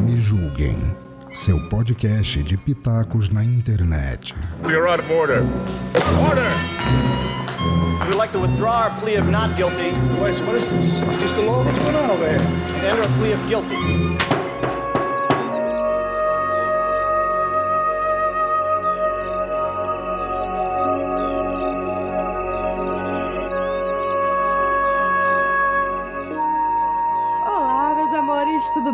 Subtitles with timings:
[0.00, 0.96] Me julguem.
[1.32, 4.34] Seu podcast de pitacos na internet.
[4.62, 5.42] You're out of order.
[6.26, 6.50] Order!
[8.06, 9.92] We'd like to withdraw our plea of not guilty
[10.22, 11.02] Wait, what is this?
[11.22, 11.62] Is the law?
[11.62, 12.38] What's going on over here?
[12.40, 14.07] and enter a plea of guilty.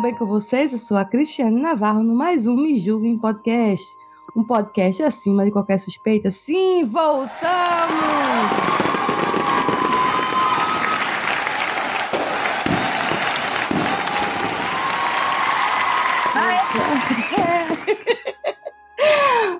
[0.05, 0.71] Bem com vocês?
[0.71, 3.83] Eu sou a Cristiane Navarro no mais um Me Julguem Podcast.
[4.35, 6.29] Um podcast acima de qualquer suspeita.
[6.29, 7.33] Sim, voltamos!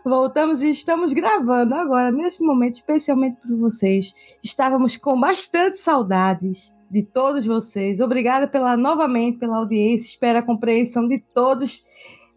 [0.05, 4.13] Voltamos e estamos gravando agora, nesse momento, especialmente para vocês.
[4.43, 7.99] Estávamos com bastante saudades de todos vocês.
[7.99, 11.83] Obrigada pela novamente pela audiência, espero a compreensão de todos.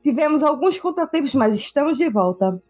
[0.02, 2.60] Tivemos alguns contratempos, mas estamos de volta.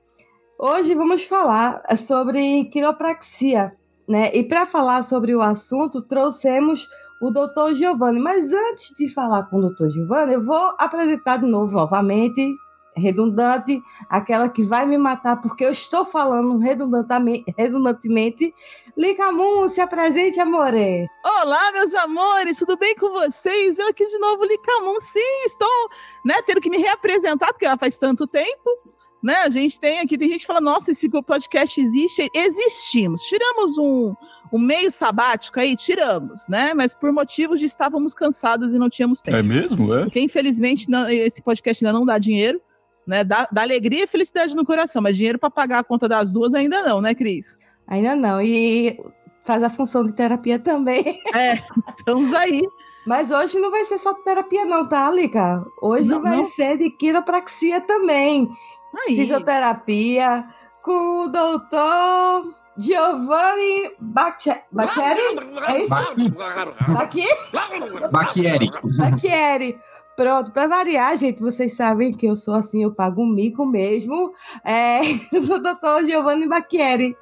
[0.59, 3.75] Hoje vamos falar sobre quiropraxia,
[4.07, 4.31] né?
[4.35, 6.87] E para falar sobre o assunto, trouxemos
[7.23, 7.75] o Dr.
[7.75, 8.21] Giovanni.
[8.21, 9.89] Mas antes de falar com o Dr.
[9.89, 12.55] Giovanni, eu vou apresentar de novo, novamente,
[12.99, 17.45] redundante, aquela que vai me matar porque eu estou falando redundantemente.
[17.57, 18.55] redundantemente.
[18.97, 21.07] Licamun, se apresente, amore.
[21.25, 23.79] Olá, meus amores, tudo bem com vocês?
[23.79, 25.01] Eu aqui de novo, Licamon.
[25.01, 25.89] Sim, estou
[26.25, 28.71] né, tendo que me reapresentar, porque ela faz tanto tempo.
[29.23, 29.35] Né?
[29.37, 32.29] A gente tem aqui, tem gente que fala, nossa, esse podcast existe.
[32.33, 33.21] Existimos.
[33.23, 34.15] Tiramos um,
[34.53, 36.73] um meio sabático aí, tiramos, né?
[36.75, 39.37] Mas por motivos de estávamos cansados e não tínhamos tempo.
[39.37, 39.93] É mesmo?
[39.95, 40.05] É?
[40.05, 42.61] Porque, infelizmente, não- esse podcast ainda não dá dinheiro,
[43.09, 43.25] né?
[43.25, 46.55] Dá, dá alegria e felicidade no coração, mas dinheiro para pagar a conta das duas
[46.55, 47.59] ainda não, né, Cris?
[47.87, 48.41] Ainda não.
[48.41, 49.01] E
[49.45, 51.21] faz a função de terapia também.
[51.35, 51.59] É,
[51.97, 52.63] estamos aí.
[53.07, 55.65] Mas hoje não vai ser só terapia, não, tá, Lica?
[55.81, 56.45] Hoje Não, vai não.
[56.45, 58.47] ser de quiropraxia também.
[59.07, 59.17] aí.
[59.17, 60.45] Fisioterapia
[60.83, 64.61] com o doutor Giovanni Baccheri.
[65.69, 65.95] É isso?
[66.99, 67.27] Aqui?
[68.13, 68.71] Bacchieri.
[68.99, 69.79] Bacchieri.
[70.19, 74.33] Pronto, para variar, gente, vocês sabem que eu sou assim, eu pago um mico mesmo.
[74.65, 74.99] É,
[75.33, 77.17] o doutor Giovanni Bacchieri.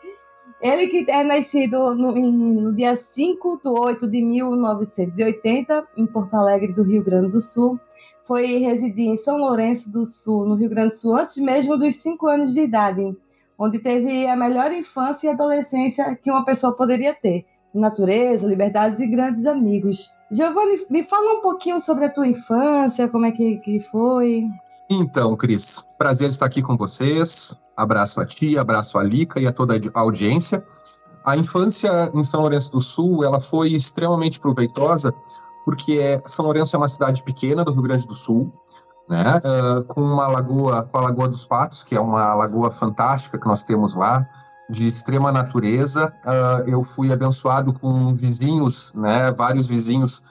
[0.62, 6.72] Ele que é nascido no, no dia 5 de 8 de 1980, em Porto Alegre,
[6.72, 7.78] do Rio Grande do Sul.
[8.22, 11.96] Foi residir em São Lourenço do Sul, no Rio Grande do Sul, antes mesmo dos
[11.96, 13.14] 5 anos de idade,
[13.58, 17.44] onde teve a melhor infância e adolescência que uma pessoa poderia ter.
[17.78, 20.12] Natureza, liberdades e grandes amigos.
[20.30, 24.44] Giovanni, me fala um pouquinho sobre a tua infância, como é que, que foi.
[24.90, 27.60] Então, Cris, prazer estar aqui com vocês.
[27.76, 30.64] Abraço a ti, abraço a Lica e a toda a audiência.
[31.24, 35.12] A infância em São Lourenço do Sul, ela foi extremamente proveitosa,
[35.64, 38.52] porque é- São Lourenço é uma cidade pequena do Rio Grande do Sul,
[39.08, 39.40] né?
[39.44, 43.46] ah, com uma lagoa, com a Lagoa dos Patos, que é uma lagoa fantástica que
[43.46, 44.26] nós temos lá,
[44.68, 46.12] de extrema natureza.
[46.24, 49.32] Ah, eu fui abençoado com vizinhos, né?
[49.32, 50.22] Vários vizinhos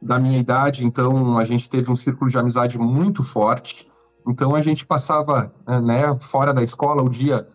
[0.00, 3.88] da minha idade, então a gente teve um círculo de amizade muito forte.
[4.26, 7.48] Então a gente passava, eh, né, fora da escola o dia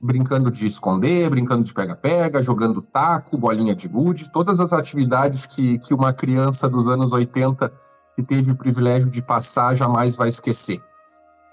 [0.00, 5.78] brincando de esconder, brincando de pega-pega, jogando taco, bolinha de gude, todas as atividades que,
[5.78, 7.72] que uma criança dos anos 80
[8.14, 10.80] que teve o privilégio de passar jamais vai esquecer.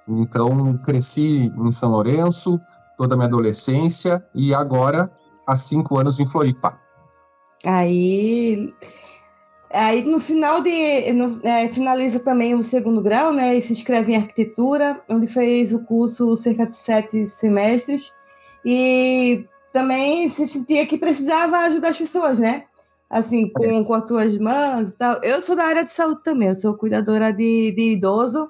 [0.08, 2.60] Então cresci em São Lourenço,
[2.98, 5.12] toda a minha adolescência e agora
[5.48, 6.80] há cinco anos em Floripa.
[7.66, 8.74] Aí,
[9.72, 11.12] aí no final de.
[11.14, 13.56] no- é, finaliza também o segundo grau, né?
[13.56, 18.12] E se inscreve em arquitetura, onde fez o curso cerca de sete semestres.
[18.66, 22.66] E também se sentia que precisava ajudar as pessoas, né?
[23.10, 25.22] Assim, com, com as tuas mãos e tal.
[25.24, 28.50] Eu sou da área de saúde também, eu sou cuidadora de, de idoso.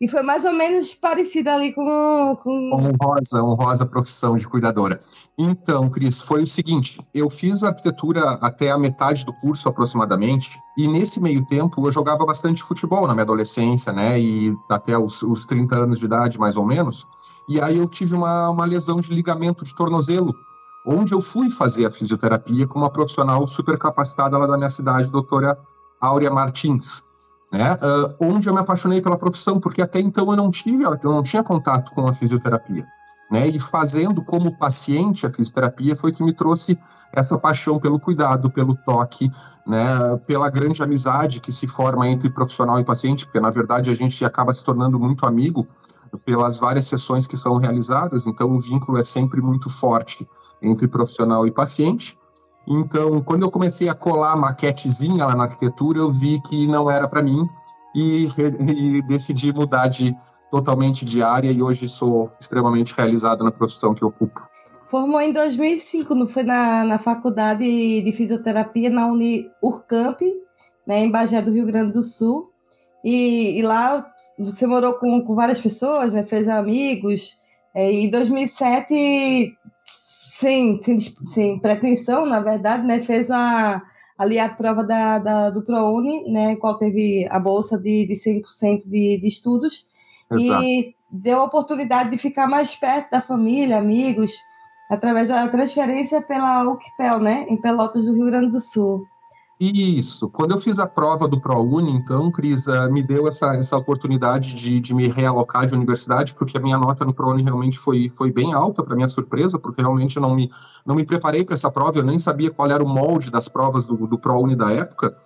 [0.00, 2.38] E foi mais ou menos parecida ali com.
[2.40, 2.70] com...
[2.72, 5.00] Honrosa, honrosa profissão de cuidadora.
[5.36, 10.86] Então, Cris, foi o seguinte: eu fiz arquitetura até a metade do curso aproximadamente, e
[10.86, 14.20] nesse meio tempo eu jogava bastante futebol na minha adolescência, né?
[14.20, 17.04] E até os, os 30 anos de idade, mais ou menos.
[17.48, 20.32] E aí eu tive uma, uma lesão de ligamento de tornozelo,
[20.86, 25.10] onde eu fui fazer a fisioterapia com uma profissional super capacitada lá da minha cidade,
[25.10, 25.58] doutora
[26.00, 27.07] Áurea Martins
[27.52, 27.78] né?
[27.80, 31.22] ah, onde eu me apaixonei pela profissão, porque até então eu não tive, eu não
[31.22, 32.86] tinha contato com a fisioterapia,
[33.30, 33.46] né?
[33.48, 36.78] E fazendo como paciente a fisioterapia foi que me trouxe
[37.12, 39.30] essa paixão pelo cuidado, pelo toque,
[39.66, 40.16] né?
[40.26, 44.24] Pela grande amizade que se forma entre profissional e paciente, porque na verdade a gente
[44.24, 45.66] acaba se tornando muito amigo
[46.24, 50.26] pelas várias sessões que são realizadas, então o vínculo é sempre muito forte
[50.62, 52.18] entre profissional e paciente.
[52.68, 56.90] Então, quando eu comecei a colar a maquetezinha lá na arquitetura, eu vi que não
[56.90, 57.48] era para mim
[57.94, 60.14] e, e, decidi mudar de
[60.50, 64.46] totalmente de área e hoje sou extremamente realizado na profissão que ocupo.
[64.88, 70.20] Formou em 2005, não foi na, na faculdade de fisioterapia na Uni Urcamp,
[70.86, 72.50] né, em Bagé do Rio Grande do Sul.
[73.04, 74.06] E, e lá
[74.38, 77.36] você morou com, com várias pessoas, né, fez amigos.
[77.74, 79.54] É, em 2007,
[80.38, 83.82] sem, sem, sem pretensão, na verdade, né, fez a,
[84.16, 88.82] ali a prova da, da, do ProUni, né, qual teve a bolsa de, de 100%
[88.86, 89.88] de, de estudos.
[90.30, 90.62] Exato.
[90.62, 94.32] E deu a oportunidade de ficar mais perto da família, amigos,
[94.88, 99.04] através da transferência pela UCPEL, né, em Pelotas do Rio Grande do Sul.
[99.60, 100.30] Isso.
[100.30, 104.54] Quando eu fiz a prova do ProUni, então, Cris, uh, me deu essa, essa oportunidade
[104.54, 108.30] de, de me realocar de universidade, porque a minha nota no ProUni realmente foi, foi
[108.30, 110.48] bem alta, para minha surpresa, porque realmente eu não me,
[110.86, 113.88] não me preparei para essa prova, eu nem sabia qual era o molde das provas
[113.88, 115.16] do, do ProUni da época.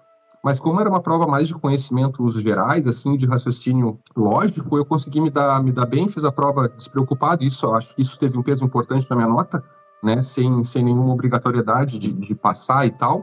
[0.43, 5.21] Mas como era uma prova mais de conhecimentos gerais, assim, de raciocínio lógico, eu consegui
[5.21, 8.65] me dar, me dar bem, fiz a prova despreocupado, isso, acho isso teve um peso
[8.65, 9.63] importante na minha nota,
[10.03, 13.23] né, sem, sem nenhuma obrigatoriedade de, de passar e tal.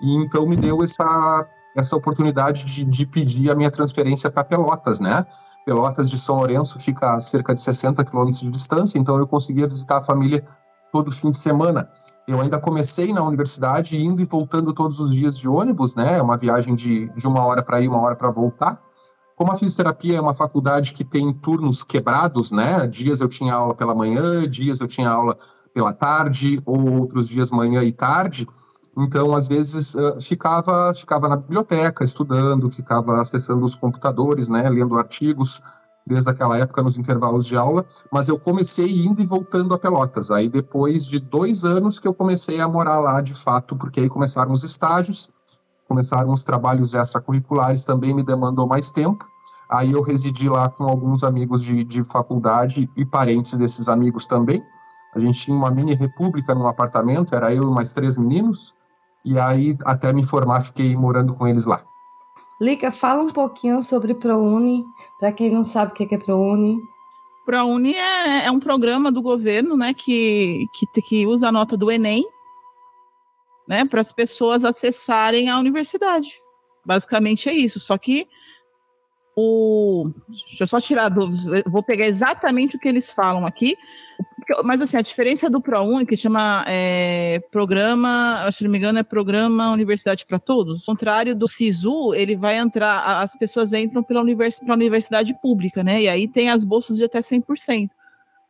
[0.00, 1.46] E então me deu essa,
[1.76, 5.26] essa oportunidade de, de pedir a minha transferência para Pelotas, né?
[5.64, 9.66] Pelotas de São Lourenço fica a cerca de 60 quilômetros de distância, então eu conseguia
[9.66, 10.44] visitar a família
[10.92, 11.88] todo fim de semana.
[12.26, 16.18] Eu ainda comecei na universidade indo e voltando todos os dias de ônibus, né?
[16.18, 18.80] É uma viagem de, de uma hora para ir, uma hora para voltar.
[19.36, 22.86] Como a fisioterapia é uma faculdade que tem turnos quebrados, né?
[22.86, 25.36] Dias eu tinha aula pela manhã, dias eu tinha aula
[25.74, 28.48] pela tarde, ou outros dias manhã e tarde.
[28.96, 34.68] Então, às vezes, ficava, ficava na biblioteca estudando, ficava acessando os computadores, né?
[34.70, 35.62] Lendo artigos
[36.06, 40.30] desde aquela época nos intervalos de aula, mas eu comecei indo e voltando a Pelotas.
[40.30, 44.08] Aí depois de dois anos que eu comecei a morar lá de fato, porque aí
[44.08, 45.28] começaram os estágios,
[45.88, 49.26] começaram os trabalhos extracurriculares, também me demandou mais tempo.
[49.68, 54.62] Aí eu residi lá com alguns amigos de, de faculdade e parentes desses amigos também.
[55.12, 58.74] A gente tinha uma mini república num apartamento, era eu e mais três meninos,
[59.26, 61.82] e aí até me formar fiquei morando com eles lá.
[62.60, 64.84] Lica, fala um pouquinho sobre ProUni,
[65.18, 66.78] para quem não sabe o que é ProUni.
[67.44, 71.90] ProUni é, é um programa do governo, né, que, que, que usa a nota do
[71.90, 72.24] Enem,
[73.68, 76.38] né, para as pessoas acessarem a universidade.
[76.84, 77.80] Basicamente é isso.
[77.80, 78.28] Só que
[79.36, 80.10] o.
[80.28, 81.30] Deixa eu só tirar do.
[81.66, 83.76] Vou pegar exatamente o que eles falam aqui.
[84.62, 89.02] Mas assim, a diferença do ProUni, que chama é, programa, se não me engano, é
[89.02, 90.80] programa Universidade para Todos.
[90.80, 96.02] Ao contrário do SISU, ele vai entrar, as pessoas entram pela univers, universidade pública, né?
[96.02, 97.90] E aí tem as bolsas de até 100%.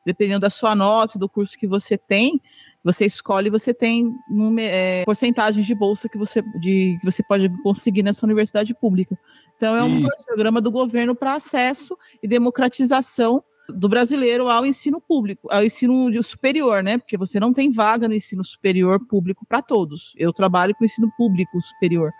[0.05, 2.41] Dependendo da sua nota, do curso que você tem,
[2.85, 4.15] você escolhe, você tem
[4.61, 9.19] é, porcentagens de bolsa que você, de, que você pode conseguir nessa universidade pública.
[9.57, 15.49] Então, é um programa do governo para acesso e democratização do brasileiro ao ensino público,
[15.51, 16.99] ao ensino superior, né?
[16.99, 20.13] Porque você não tem vaga no ensino superior público para todos.
[20.17, 22.13] Eu trabalho com ensino público superior,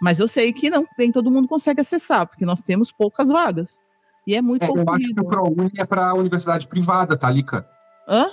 [0.00, 3.78] mas eu sei que não nem todo mundo consegue acessar, porque nós temos poucas vagas.
[4.26, 7.68] E é muito é, Eu acho que o ProUni é para a universidade privada, Thalika.
[8.08, 8.26] Hã?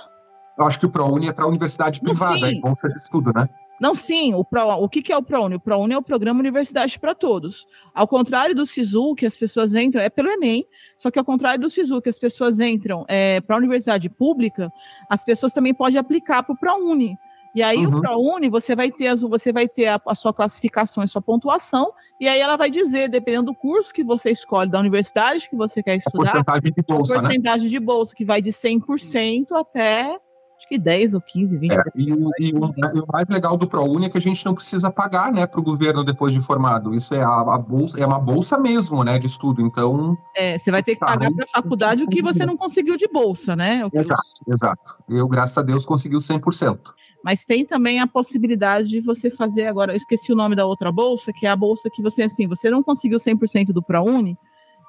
[0.58, 3.32] Eu acho que o ProUni é para a universidade privada, não, é bolsa de estudo,
[3.34, 3.48] né?
[3.80, 5.56] Não, sim, o, Pro, o que, que é o ProUni?
[5.56, 7.66] O ProUni é o Programa Universidade para Todos.
[7.92, 10.64] Ao contrário do SISU, que as pessoas entram, é pelo Enem,
[10.96, 14.72] só que ao contrário do SISU, que as pessoas entram é, para a universidade pública,
[15.08, 17.16] as pessoas também podem aplicar para o ProUni.
[17.54, 17.98] E aí uhum.
[17.98, 21.22] o ProUni, você vai ter, as, você vai ter a, a, sua classificação e sua
[21.22, 25.54] pontuação, e aí ela vai dizer, dependendo do curso que você escolhe, da universidade que
[25.54, 27.70] você quer estudar, a porcentagem de bolsa, a porcentagem né?
[27.70, 30.18] de bolsa, que vai de 100% até
[30.56, 31.72] acho que 10 ou 15, 20.
[31.72, 34.90] É, e, o, e o, mais legal do ProUni é que a gente não precisa
[34.90, 36.94] pagar né, para o governo depois de formado.
[36.94, 39.60] Isso é a, a, bolsa, é uma bolsa mesmo né, de estudo.
[39.62, 40.16] Então.
[40.34, 42.96] É, você vai ter que tá, pagar para a faculdade o que você não conseguiu
[42.96, 43.82] de bolsa, né?
[43.92, 45.02] Exato, exato.
[45.08, 46.78] Eu, graças a Deus, consegui o 100%.
[47.22, 50.92] Mas tem também a possibilidade de você fazer agora, eu esqueci o nome da outra
[50.92, 54.36] bolsa, que é a bolsa que você, assim, você não conseguiu 100% do ProUni,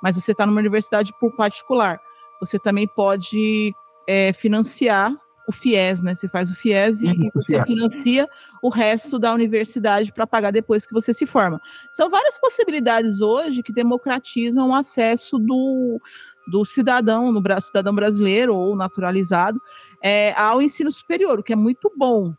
[0.04, 1.98] mas você está numa universidade por particular.
[2.42, 3.74] Você também pode
[4.06, 5.14] é, financiar
[5.48, 6.16] o FIES, né?
[6.16, 8.28] Você faz o FIES e, e você financia
[8.62, 11.62] o resto da universidade para pagar depois que você se forma.
[11.92, 16.00] São várias possibilidades hoje que democratizam o acesso do,
[16.48, 19.62] do cidadão, no cidadão brasileiro ou naturalizado,
[20.02, 22.34] é, ao ensino superior, o que é muito bom.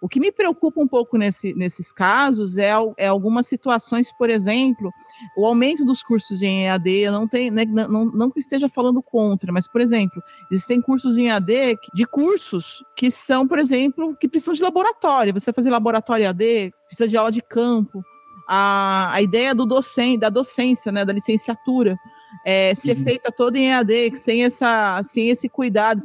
[0.00, 4.90] O que me preocupa um pouco nesse, nesses casos é, é, algumas situações, por exemplo,
[5.36, 9.52] o aumento dos cursos em EAD, não, tem, né, não, não que esteja falando contra,
[9.52, 14.54] mas, por exemplo, existem cursos em EAD de cursos que são, por exemplo, que precisam
[14.54, 15.32] de laboratório.
[15.32, 18.02] Você fazer laboratório EAD, precisa de aula de campo.
[18.48, 21.98] A, a ideia do docente, da docência, né, da licenciatura,
[22.44, 23.04] é, ser uhum.
[23.04, 26.00] feita toda em EAD, sem, essa, sem esse cuidado.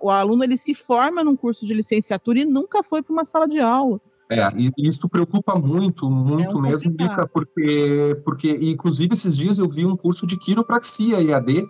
[0.00, 3.48] O, aluno ele se forma num curso de licenciatura e nunca foi para uma sala
[3.48, 4.00] de aula.
[4.30, 9.58] É, e isso preocupa muito, muito é um mesmo, Lica, porque, porque, inclusive, esses dias
[9.58, 11.66] eu vi um curso de quiropraxia EAD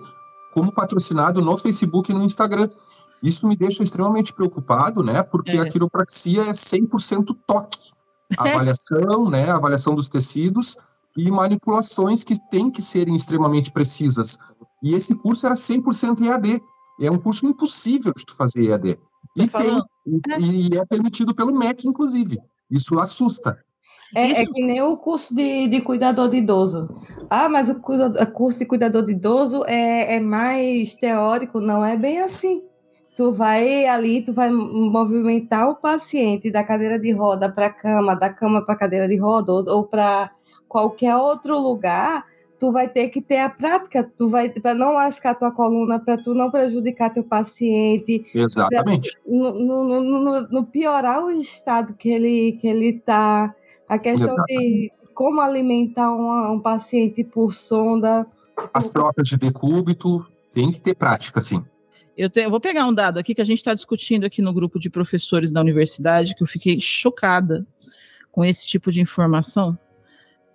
[0.53, 2.69] como patrocinado no Facebook e no Instagram.
[3.23, 5.23] Isso me deixa extremamente preocupado, né?
[5.23, 5.61] Porque é.
[5.61, 7.93] a quiropraxia é 100% toque.
[8.37, 9.51] A avaliação, né?
[9.51, 10.77] A avaliação dos tecidos
[11.19, 14.39] e manipulações que têm que serem extremamente precisas.
[14.83, 16.63] E esse curso era 100% EAD.
[17.01, 18.97] É um curso impossível de tu fazer EAD.
[19.37, 19.83] E tem,
[20.39, 22.39] e, e, é permitido pelo MEC, inclusive.
[22.71, 23.59] Isso assusta.
[24.15, 26.89] É, é, que nem o curso de, de cuidador de idoso.
[27.29, 32.21] Ah, mas o curso de cuidador de idoso é, é mais teórico, não é bem
[32.21, 32.63] assim.
[33.17, 38.15] Tu vai ali, tu vai movimentar o paciente da cadeira de roda para a cama,
[38.15, 40.31] da cama para a cadeira de roda, ou, ou para
[40.69, 42.27] qualquer outro lugar,
[42.59, 46.17] tu vai ter que ter a prática, tu vai para não lascar tua coluna, para
[46.17, 48.27] tu não prejudicar teu paciente.
[48.35, 49.13] Exatamente.
[49.13, 53.55] Pra, no, no, no, no, piorar o estado que ele que ele tá,
[53.89, 54.93] a questão Exatamente.
[54.93, 58.27] de como alimentar uma, um paciente por sonda.
[58.75, 61.65] As trocas de decúbito tem que ter prática, sim.
[62.17, 64.53] Eu, tenho, eu vou pegar um dado aqui que a gente está discutindo aqui no
[64.53, 67.65] grupo de professores da universidade, que eu fiquei chocada
[68.33, 69.79] com esse tipo de informação.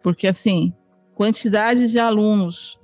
[0.04, 0.74] Porque, assim,
[1.16, 2.78] quantidade de alunos.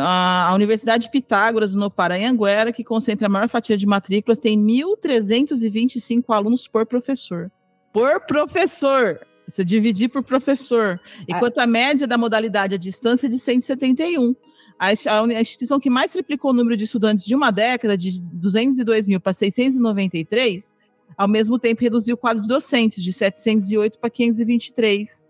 [0.00, 6.24] A, Universidade de Pitágoras, no Paranhanguera, que concentra a maior fatia de matrículas, tem 1.325
[6.28, 7.50] alunos por professor.
[7.92, 9.20] Por professor!
[9.48, 11.00] Você dividir por professor.
[11.28, 14.34] Enquanto a média da modalidade à distância é de 171.
[14.78, 19.08] A, a instituição que mais triplicou o número de estudantes de uma década, de 202
[19.08, 20.76] mil para 693,
[21.16, 25.24] ao mesmo tempo reduziu o quadro de docentes, de 708 para 523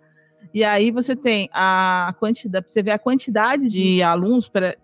[0.53, 4.77] e aí você tem a quantidade, você vê a quantidade de alunos para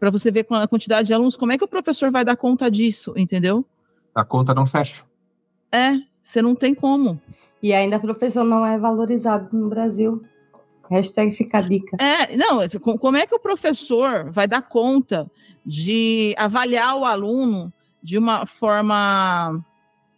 [0.00, 2.36] para você ver com a quantidade de alunos, como é que o professor vai dar
[2.36, 3.66] conta disso, entendeu?
[4.14, 5.04] A conta não fecha.
[5.70, 7.20] É, você não tem como.
[7.62, 10.22] E ainda o professor não é valorizado no Brasil.
[10.90, 11.96] Hashtag fica a dica.
[12.02, 12.60] É, não,
[12.98, 15.30] como é que o professor vai dar conta
[15.64, 17.70] de avaliar o aluno
[18.02, 19.62] de uma forma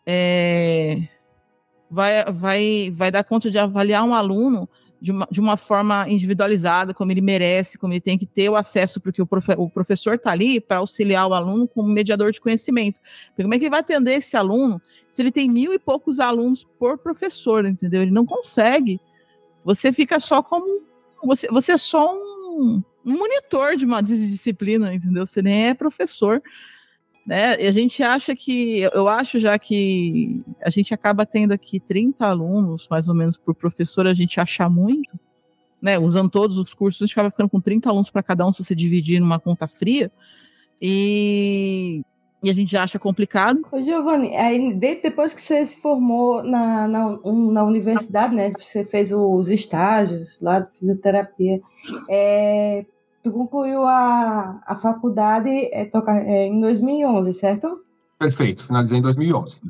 [0.06, 1.08] é,
[1.90, 4.68] vai, vai, vai dar conta de avaliar um aluno
[5.00, 8.56] de uma, de uma forma individualizada, como ele merece, como ele tem que ter o
[8.56, 12.40] acesso, porque o, profe, o professor está ali para auxiliar o aluno como mediador de
[12.40, 13.00] conhecimento.
[13.28, 16.20] Porque como é que ele vai atender esse aluno se ele tem mil e poucos
[16.20, 18.02] alunos por professor, entendeu?
[18.02, 19.00] Ele não consegue.
[19.64, 20.66] Você fica só como.
[21.24, 25.24] Você, você é só um, um monitor de uma disciplina, entendeu?
[25.24, 26.42] Você nem é professor.
[27.30, 27.62] Né?
[27.62, 32.26] E a gente acha que, eu acho já que a gente acaba tendo aqui 30
[32.26, 35.16] alunos, mais ou menos, por professor, a gente acha muito,
[35.80, 35.96] né?
[35.96, 38.64] Usando todos os cursos, a gente acaba ficando com 30 alunos para cada um, se
[38.64, 40.10] você dividir numa conta fria.
[40.82, 42.02] E,
[42.42, 43.60] e a gente acha complicado.
[43.70, 48.52] Ô, Giovanni, aí depois que você se formou na, na, na universidade, né?
[48.58, 51.60] Você fez os estágios lá de fisioterapia.
[52.10, 52.84] É,
[53.22, 57.80] tu concluiu a, a faculdade é, toca, é, em 2011, certo?
[58.18, 59.60] Perfeito, finalizei em 2011.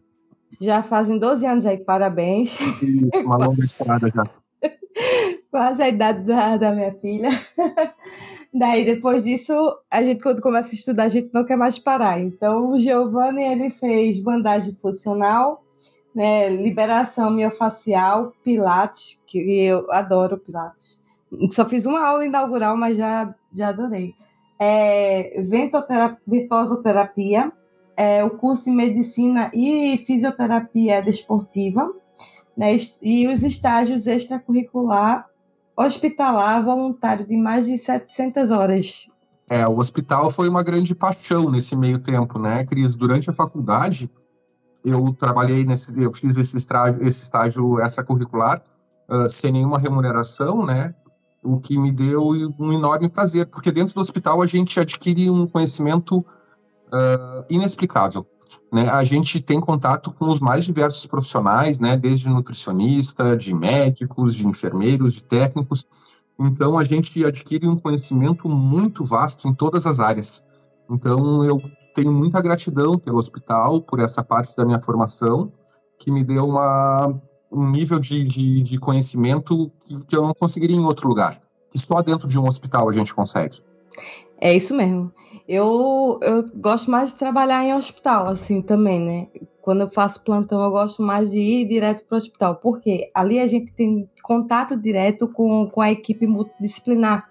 [0.60, 2.60] Já fazem 12 anos aí, parabéns.
[2.60, 4.24] Isso, uma longa estrada já.
[5.50, 7.30] Quase a idade da, da minha filha.
[8.52, 9.54] Daí, depois disso,
[9.88, 12.18] a gente, quando começa a estudar, a gente não quer mais parar.
[12.20, 15.64] Então, o Giovanni, ele fez bandagem funcional,
[16.14, 21.00] né, liberação miofacial, pilates, que eu adoro pilates.
[21.50, 24.14] Só fiz uma aula inaugural, mas já já adorei.
[24.58, 25.40] É,
[26.26, 27.52] ventosoterapia,
[27.96, 31.92] é, o curso de medicina e fisioterapia desportiva,
[32.56, 35.30] né, e os estágios extracurricular
[35.76, 39.08] hospitalar voluntário de mais de 700 horas.
[39.48, 42.96] É, o hospital foi uma grande paixão nesse meio tempo, né, Cris?
[42.96, 44.10] Durante a faculdade,
[44.84, 48.62] eu trabalhei nesse, eu fiz esse estágio, esse estágio extracurricular
[49.08, 50.94] uh, sem nenhuma remuneração, né?
[51.42, 52.28] O que me deu
[52.58, 58.26] um enorme prazer, porque dentro do hospital a gente adquire um conhecimento uh, inexplicável.
[58.72, 58.88] Né?
[58.88, 61.96] A gente tem contato com os mais diversos profissionais, né?
[61.96, 65.86] desde nutricionista, de médicos, de enfermeiros, de técnicos.
[66.38, 70.44] Então a gente adquire um conhecimento muito vasto em todas as áreas.
[70.90, 71.60] Então eu
[71.94, 75.52] tenho muita gratidão pelo hospital, por essa parte da minha formação,
[75.98, 77.20] que me deu uma,
[77.50, 81.40] um nível de, de, de conhecimento que, que eu não conseguiria em outro lugar.
[81.70, 83.58] Que só dentro de um hospital a gente consegue.
[84.40, 85.12] É isso mesmo.
[85.46, 89.26] Eu, eu gosto mais de trabalhar em hospital, assim, também, né?
[89.60, 93.38] Quando eu faço plantão, eu gosto mais de ir direto para o hospital, porque ali
[93.38, 97.28] a gente tem contato direto com, com a equipe multidisciplinar,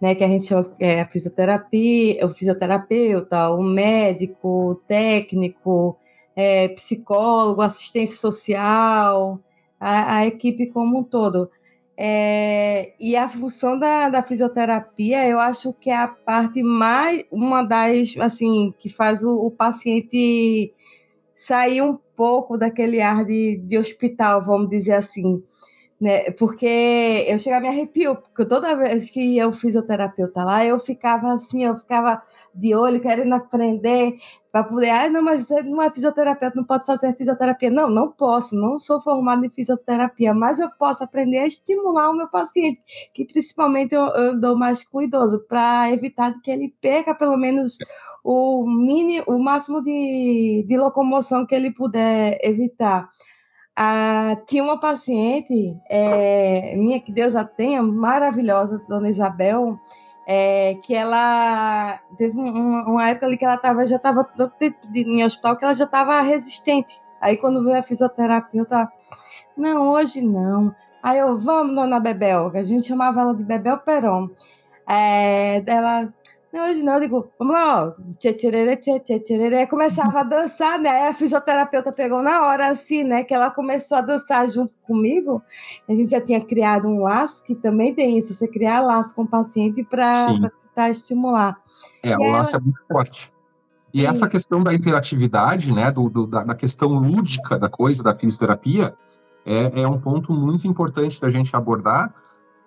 [0.00, 0.14] né?
[0.14, 5.96] Que a gente chama é, a fisioterapia, o fisioterapeuta, o médico, o técnico,
[6.36, 9.40] é, psicólogo, assistência social,
[9.80, 11.50] a, a equipe como um todo.
[11.96, 17.62] É, e a função da, da, fisioterapia, eu acho que é a parte mais, uma
[17.62, 20.72] das, assim, que faz o, o paciente
[21.34, 25.42] sair um pouco daquele ar de, de hospital, vamos dizer assim.
[26.00, 26.30] Né?
[26.30, 31.34] Porque eu chego a me arrepio, porque toda vez que o fisioterapeuta lá, eu ficava
[31.34, 32.22] assim, eu ficava
[32.54, 34.16] de olho, querendo aprender,
[34.52, 37.70] para poder, ah, não, mas você não é fisioterapeuta, não pode fazer fisioterapia.
[37.70, 42.16] Não, não posso, não sou formada em fisioterapia, mas eu posso aprender a estimular o
[42.16, 42.82] meu paciente,
[43.14, 47.78] que principalmente eu, eu dou mais com idoso, para evitar que ele perca pelo menos
[48.24, 53.08] o mini, o máximo de, de locomoção que ele puder evitar.
[53.76, 59.78] Ah, tinha uma paciente, é, minha, que Deus a tenha, maravilhosa, dona Isabel,
[60.32, 64.24] é, que ela teve uma, uma, época ali que ela tava, já estava
[64.94, 67.00] em hospital, que ela já estava resistente.
[67.20, 68.88] Aí quando veio a fisioterapeuta,
[69.56, 70.72] não, hoje não.
[71.02, 74.30] Aí eu, vamos, dona Bebel, que a gente chamava ela de Bebel Peron.
[74.88, 76.14] É, ela,
[76.52, 80.80] não, hoje não, eu digo, vamos lá, ó, tchê, tchê, tchê, tchê, começava a dançar,
[80.80, 81.08] né?
[81.08, 83.22] A fisioterapeuta pegou na hora, assim, né?
[83.22, 85.40] Que ela começou a dançar junto comigo.
[85.88, 89.22] A gente já tinha criado um laço, que também tem isso, você criar laço com
[89.22, 90.26] o paciente para
[90.60, 91.56] tentar estimular.
[92.02, 93.32] É, e o laço é muito forte.
[93.94, 94.06] E Sim.
[94.06, 98.94] essa questão da interatividade, né, do, do da, da, questão lúdica da coisa, da fisioterapia,
[99.44, 102.12] é, é um ponto muito importante da gente abordar,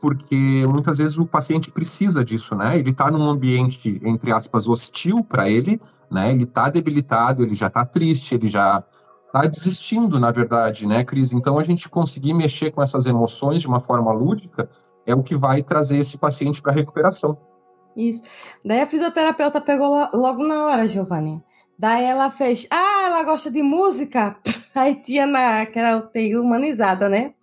[0.03, 2.77] porque muitas vezes o paciente precisa disso, né?
[2.77, 5.79] Ele está num ambiente, entre aspas, hostil para ele,
[6.11, 6.29] né?
[6.29, 8.83] Ele está debilitado, ele já está triste, ele já
[9.25, 11.31] está desistindo, na verdade, né, Cris?
[11.31, 14.69] Então, a gente conseguir mexer com essas emoções de uma forma lúdica
[15.05, 17.37] é o que vai trazer esse paciente para recuperação.
[17.95, 18.23] Isso.
[18.65, 21.41] Daí a fisioterapeuta pegou logo na hora, Giovanni.
[21.79, 24.35] Daí ela fez, ah, ela gosta de música.
[24.75, 26.09] Aí tinha na, que era
[26.41, 27.35] humanizada, né?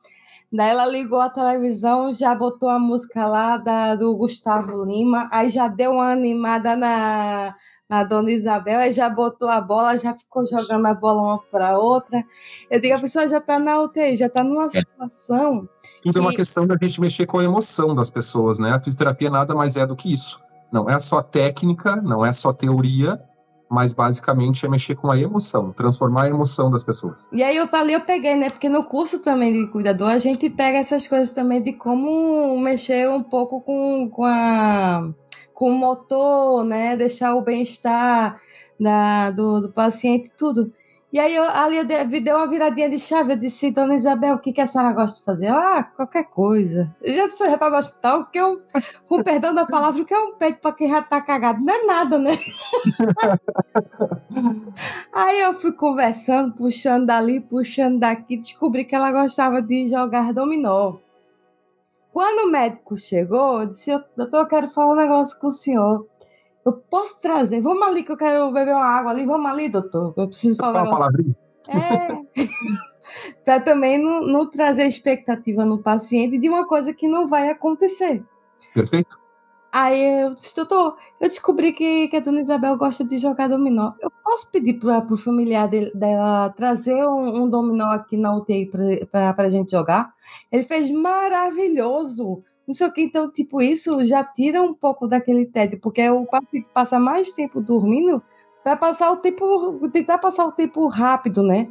[0.53, 5.49] Daí ela ligou a televisão, já botou a música lá da, do Gustavo Lima, aí
[5.49, 7.55] já deu uma animada na,
[7.89, 11.79] na Dona Isabel, aí já botou a bola, já ficou jogando a bola uma para
[11.79, 12.25] outra.
[12.69, 14.69] Eu digo, a pessoa já está na UTI, já está numa é.
[14.71, 15.69] situação.
[16.03, 16.19] Tudo que...
[16.19, 18.73] é uma questão da gente mexer com a emoção das pessoas, né?
[18.73, 20.41] A fisioterapia nada mais é do que isso.
[20.73, 23.21] Não é só técnica, não é só teoria,
[23.71, 27.29] mas basicamente é mexer com a emoção, transformar a emoção das pessoas.
[27.33, 28.51] E aí eu falei, eu peguei, né?
[28.51, 33.09] Porque no curso também de cuidador a gente pega essas coisas também de como mexer
[33.09, 35.09] um pouco com, com, a,
[35.55, 36.97] com o motor, né?
[36.97, 38.41] Deixar o bem-estar
[39.37, 40.73] do, do paciente, tudo.
[41.13, 44.39] E aí eu, ali eu deu uma viradinha de chave, eu disse, dona Isabel, o
[44.39, 45.49] que, que a senhora gosta de fazer?
[45.49, 46.95] Ah, qualquer coisa.
[47.05, 48.63] Já você já tá no hospital, que eu,
[49.09, 51.85] com perdão da palavra, que é um peito para quem já tá cagado, não é
[51.85, 52.39] nada, né?
[55.13, 60.99] aí eu fui conversando, puxando dali, puxando daqui, descobri que ela gostava de jogar dominó.
[62.13, 66.07] Quando o médico chegou, eu disse, doutor, eu quero falar um negócio com o senhor.
[66.65, 67.61] Eu posso trazer?
[67.61, 69.25] Vamos ali que eu quero beber uma água ali.
[69.25, 70.15] Vamos ali, doutor.
[70.17, 70.83] Eu preciso falar.
[70.83, 71.37] Uma palavrinha.
[71.69, 72.45] É.
[73.45, 78.23] para também não, não trazer expectativa no paciente de uma coisa que não vai acontecer.
[78.75, 79.19] Perfeito.
[79.73, 83.93] Aí eu disse, doutor, eu descobri que, que a dona Isabel gosta de jogar dominó.
[84.01, 88.69] Eu posso pedir para o familiar dele, dela trazer um, um, dominó aqui na UTI
[89.11, 90.13] para a gente jogar?
[90.51, 93.03] Ele fez maravilhoso não sei o que.
[93.03, 97.61] Então, tipo, isso já tira um pouco daquele tédio, porque o paciente passa mais tempo
[97.61, 98.23] dormindo
[98.63, 101.69] para passar o tempo, tentar passar o tempo rápido, né?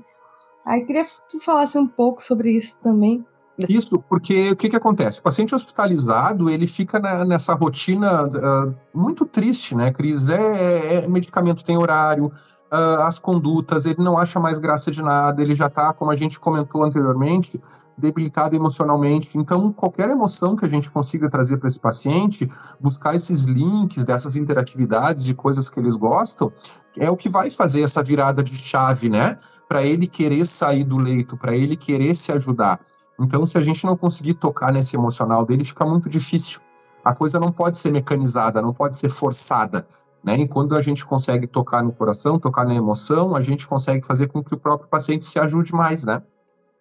[0.65, 3.25] Aí queria que tu falasse um pouco sobre isso também.
[3.67, 5.19] Isso, porque o que, que acontece?
[5.19, 10.29] O paciente hospitalizado, ele fica na, nessa rotina uh, muito triste, né, Cris?
[10.29, 12.31] É, é, medicamento tem horário,
[12.71, 16.15] uh, as condutas, ele não acha mais graça de nada, ele já está, como a
[16.15, 17.61] gente comentou anteriormente,
[17.97, 19.37] debilitado emocionalmente.
[19.37, 24.35] Então, qualquer emoção que a gente consiga trazer para esse paciente, buscar esses links dessas
[24.35, 26.51] interatividades de coisas que eles gostam,
[26.97, 29.37] é o que vai fazer essa virada de chave, né?
[29.67, 32.79] Para ele querer sair do leito, para ele querer se ajudar.
[33.19, 36.61] Então, se a gente não conseguir tocar nesse emocional dele, fica muito difícil.
[37.03, 39.85] A coisa não pode ser mecanizada, não pode ser forçada.
[40.23, 40.39] Né?
[40.39, 44.27] E quando a gente consegue tocar no coração, tocar na emoção, a gente consegue fazer
[44.27, 46.21] com que o próprio paciente se ajude mais, né?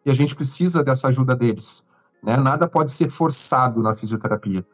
[0.05, 1.87] E a gente precisa dessa ajuda deles.
[2.23, 2.37] Né?
[2.37, 4.65] Nada pode ser forçado na fisioterapia.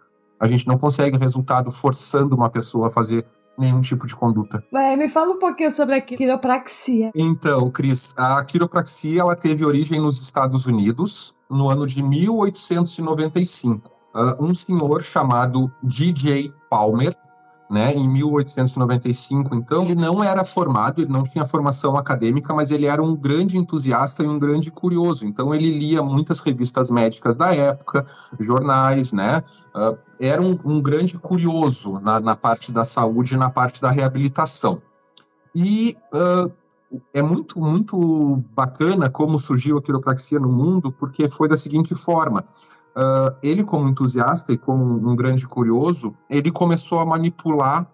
[0.40, 3.24] A gente não consegue resultado forçando uma pessoa a fazer
[3.56, 4.64] nenhum tipo de conduta.
[4.72, 7.12] Me fala um pouquinho sobre a quiropraxia.
[7.14, 13.90] Então, Cris, a quiropraxia ela teve origem nos Estados Unidos no ano de 1895.
[14.14, 17.16] Uh, um senhor chamado DJ Palmer
[17.74, 19.52] né, em 1895.
[19.56, 23.58] Então, ele não era formado, ele não tinha formação acadêmica, mas ele era um grande
[23.58, 25.26] entusiasta e um grande curioso.
[25.26, 28.06] Então, ele lia muitas revistas médicas da época,
[28.38, 29.42] jornais, né?
[29.74, 34.80] Uh, era um, um, grande curioso na, na, parte da saúde na parte da reabilitação.
[35.52, 36.52] E uh,
[37.12, 42.44] é muito, muito bacana como surgiu a quiropraxia no mundo, porque foi da seguinte forma.
[42.96, 47.90] Uh, ele, como entusiasta e como um grande curioso, ele começou a manipular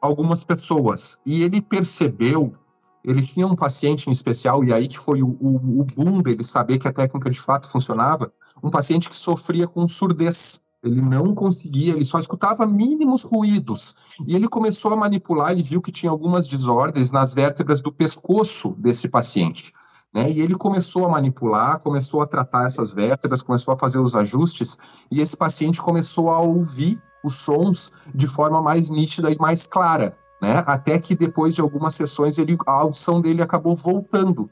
[0.00, 1.18] algumas pessoas.
[1.24, 2.54] E ele percebeu,
[3.02, 6.78] ele tinha um paciente em especial, e aí que foi o, o, boom dele saber
[6.78, 8.30] que a técnica de fato funcionava,
[8.62, 10.62] um paciente que sofria com surdez.
[10.82, 13.96] Ele não conseguia, ele só escutava mínimos ruídos.
[14.26, 18.76] E ele começou a manipular, ele viu que tinha algumas desordens nas vértebras do pescoço
[18.78, 19.72] desse paciente.
[20.14, 20.30] Né?
[20.30, 24.78] E ele começou a manipular, começou a tratar essas vértebras, começou a fazer os ajustes,
[25.10, 30.16] e esse paciente começou a ouvir os sons de forma mais nítida e mais clara,
[30.40, 30.62] né?
[30.66, 34.48] Até que depois de algumas sessões ele, a audição dele acabou voltando.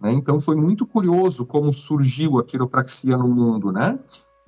[0.00, 0.12] Né?
[0.12, 3.98] Então foi muito curioso como surgiu a quiropraxia no mundo, né?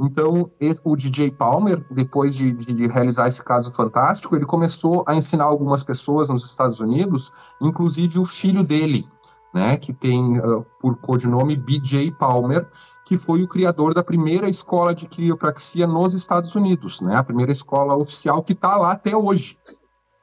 [0.00, 0.50] Então,
[0.82, 5.44] o DJ Palmer, depois de, de, de, realizar esse caso fantástico, ele começou a ensinar
[5.44, 9.06] algumas pessoas nos Estados Unidos, inclusive o filho dele,
[9.54, 12.10] né, que tem uh, por codinome B.J.
[12.18, 12.68] Palmer,
[13.06, 17.52] que foi o criador da primeira escola de criopraxia nos Estados Unidos, né, a primeira
[17.52, 19.56] escola oficial que está lá até hoje.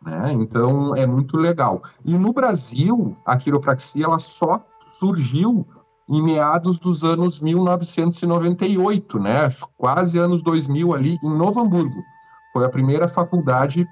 [0.04, 1.82] Né, então é muito legal.
[2.04, 4.62] E no Brasil, a quiropraxia ela só
[5.00, 5.66] surgiu
[6.10, 12.04] em meados dos anos 1998, né, quase anos 2000 ali em Novo Hamburgo.
[12.52, 13.88] Foi a primeira faculdade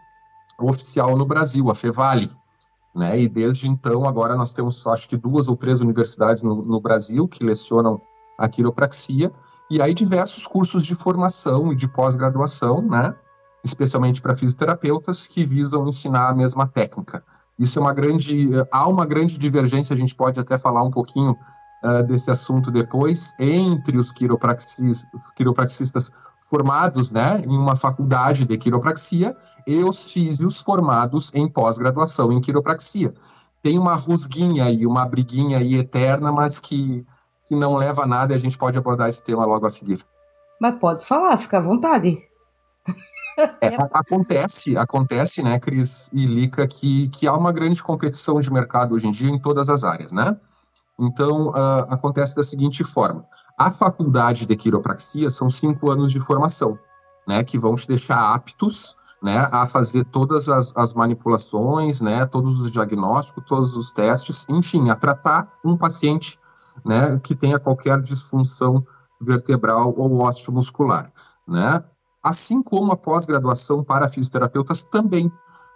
[0.59, 2.29] oficial no Brasil, a Fevale.
[2.95, 3.21] Né?
[3.21, 7.27] E desde então, agora nós temos, acho que duas ou três universidades no, no Brasil
[7.27, 8.01] que lecionam
[8.37, 9.31] a quiropraxia,
[9.69, 13.13] e aí diversos cursos de formação e de pós-graduação, né?
[13.63, 17.23] especialmente para fisioterapeutas, que visam ensinar a mesma técnica.
[17.57, 21.35] Isso é uma grande, há uma grande divergência, a gente pode até falar um pouquinho
[21.83, 26.11] uh, desse assunto depois, entre os quiropraxis, quiropraxistas
[26.49, 29.35] formados né, em uma faculdade de quiropraxia
[29.67, 33.13] e os físios formados em pós-graduação em quiropraxia.
[33.61, 37.05] Tem uma rusguinha e uma briguinha aí eterna, mas que,
[37.45, 40.03] que não leva a nada e a gente pode abordar esse tema logo a seguir.
[40.59, 42.17] Mas pode falar, fica à vontade.
[43.61, 48.95] É, acontece, acontece, né, Cris e Lica, que, que há uma grande competição de mercado
[48.95, 50.35] hoje em dia em todas as áreas, né?
[50.99, 53.25] Então, uh, acontece da seguinte forma:
[53.59, 56.79] a faculdade de quiropraxia são cinco anos de formação,
[57.27, 62.61] né, que vão te deixar aptos né, a fazer todas as, as, manipulações, né, todos
[62.61, 66.39] os diagnósticos, todos os testes, enfim, a tratar um paciente
[66.85, 68.81] né, que tenha qualquer disfunção
[69.19, 71.11] vertebral ou osteomuscular.
[71.45, 71.83] Né?
[72.23, 75.29] Assim como a pós-graduação para fisioterapeutas também.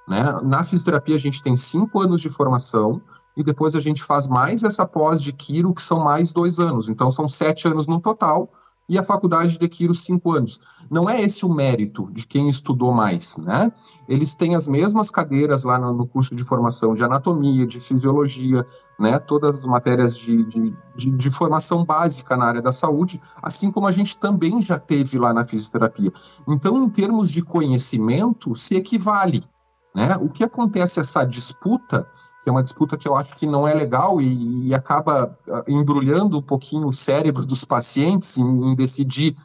[0.08, 0.24] Né?
[0.44, 3.02] Na fisioterapia, a gente tem cinco anos de formação
[3.36, 6.90] e depois a gente faz mais essa pós de Quiro, que são mais dois anos.
[6.90, 8.50] Então, são sete anos no total,
[8.88, 10.60] e a faculdade de Quiro, cinco anos.
[10.90, 13.72] Não é esse o mérito de quem estudou mais, né?
[14.10, 18.66] Eles têm as mesmas cadeiras lá no, curso de formação de anatomia, de fisiologia,
[19.00, 19.18] né?
[19.20, 23.88] Todas as matérias de, de, de, de formação básica na área da saúde, assim como
[23.88, 26.12] a gente também já teve lá na fisioterapia.
[26.48, 29.44] Então, em termos de conhecimento, se equivale,
[29.96, 30.18] né?
[30.18, 32.06] O que acontece essa disputa
[32.44, 35.64] que é uma disputa que eu acho que não é legal e, e acaba ah,
[35.68, 39.36] embrulhando um pouquinho o cérebro dos pacientes em, em decidir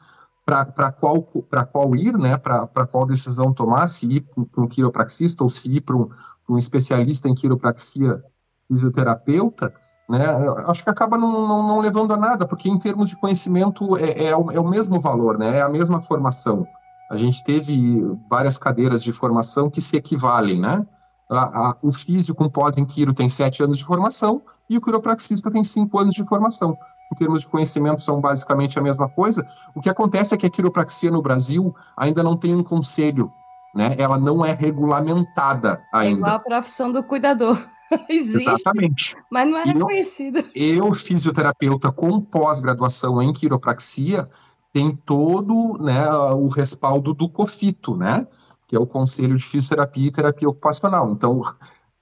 [0.45, 5.51] para qual, qual ir, né, para qual decisão tomar, se ir para um quiropraxista ou
[5.51, 6.09] se ir para um,
[6.49, 8.23] um, especialista em quiropraxia
[8.67, 9.73] fisioterapeuta,
[10.09, 10.25] né,
[10.67, 14.29] acho que acaba não, não, não, levando a nada, porque em termos de conhecimento é,
[14.29, 16.67] é, o, é o mesmo valor, né, é a mesma formação.
[17.11, 20.87] A gente teve várias cadeiras de formação que se equivalem, né?
[21.31, 24.81] A, a, o físico com pós em quiro tem sete anos de formação e o
[24.81, 26.77] quiropraxista tem cinco anos de formação.
[27.13, 29.47] Em termos de conhecimento, são basicamente a mesma coisa.
[29.75, 33.33] O que acontece é que a quiropraxia no Brasil ainda não tem um conselho,
[33.75, 33.95] né?
[33.99, 36.17] Ela não é regulamentada ainda.
[36.17, 37.59] É igual a profissão do cuidador.
[38.09, 39.17] Existe, Exatamente.
[39.31, 40.45] Mas não é reconhecida.
[40.55, 44.29] Eu, eu, fisioterapeuta com pós-graduação em quiropraxia,
[44.73, 48.27] tem todo né, o respaldo do COFITO, né?
[48.69, 51.11] Que é o Conselho de Fisioterapia e Terapia Ocupacional.
[51.11, 51.41] Então,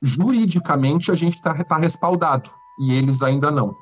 [0.03, 2.51] juridicamente, a gente está tá respaldado,
[2.81, 3.75] e eles ainda não.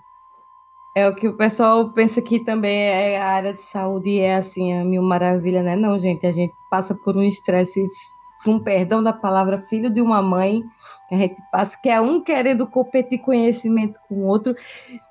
[0.97, 4.79] É o que o pessoal pensa que também é a área de saúde é assim,
[4.79, 5.75] a mil maravilha, né?
[5.75, 7.85] Não, gente, a gente passa por um estresse,
[8.45, 10.63] com perdão da palavra, filho de uma mãe,
[11.09, 14.55] que a gente passa, que é um querendo competir conhecimento com o outro,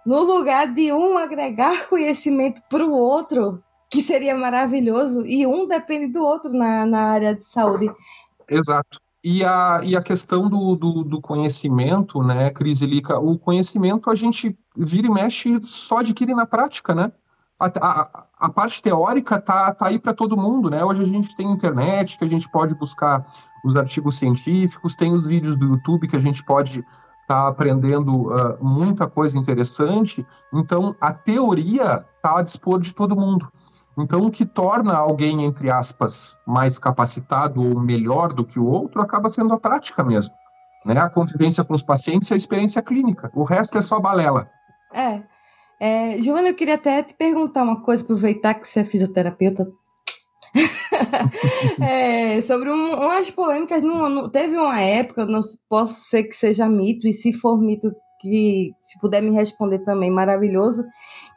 [0.06, 3.62] no lugar de um agregar conhecimento para o outro,
[3.94, 7.92] que seria maravilhoso, e um depende do outro na, na área de saúde.
[8.50, 9.00] Exato.
[9.24, 14.16] E a, e a questão do, do, do conhecimento, né, Cris Lica, o conhecimento a
[14.16, 17.12] gente vira e mexe só adquire na prática, né?
[17.60, 20.84] A, a, a parte teórica tá, tá aí para todo mundo, né?
[20.84, 23.24] Hoje a gente tem internet, que a gente pode buscar
[23.64, 28.24] os artigos científicos, tem os vídeos do YouTube que a gente pode estar tá aprendendo
[28.24, 30.26] uh, muita coisa interessante.
[30.52, 33.50] Então, a teoria está a dispor de todo mundo.
[33.98, 39.02] Então, o que torna alguém, entre aspas, mais capacitado ou melhor do que o outro
[39.02, 40.34] acaba sendo a prática mesmo.
[40.86, 41.00] Né?
[41.00, 43.32] A convivência com os pacientes e a experiência clínica.
[43.36, 44.50] O resto é só balela.
[44.92, 45.22] É.
[45.80, 49.68] é Joana, eu queria até te perguntar uma coisa, aproveitar que você é fisioterapeuta.
[51.82, 53.82] é, sobre um, umas polêmicas,
[54.32, 59.00] teve uma época, não posso ser que seja mito, e se for mito, que se
[59.00, 60.84] puder me responder também, maravilhoso,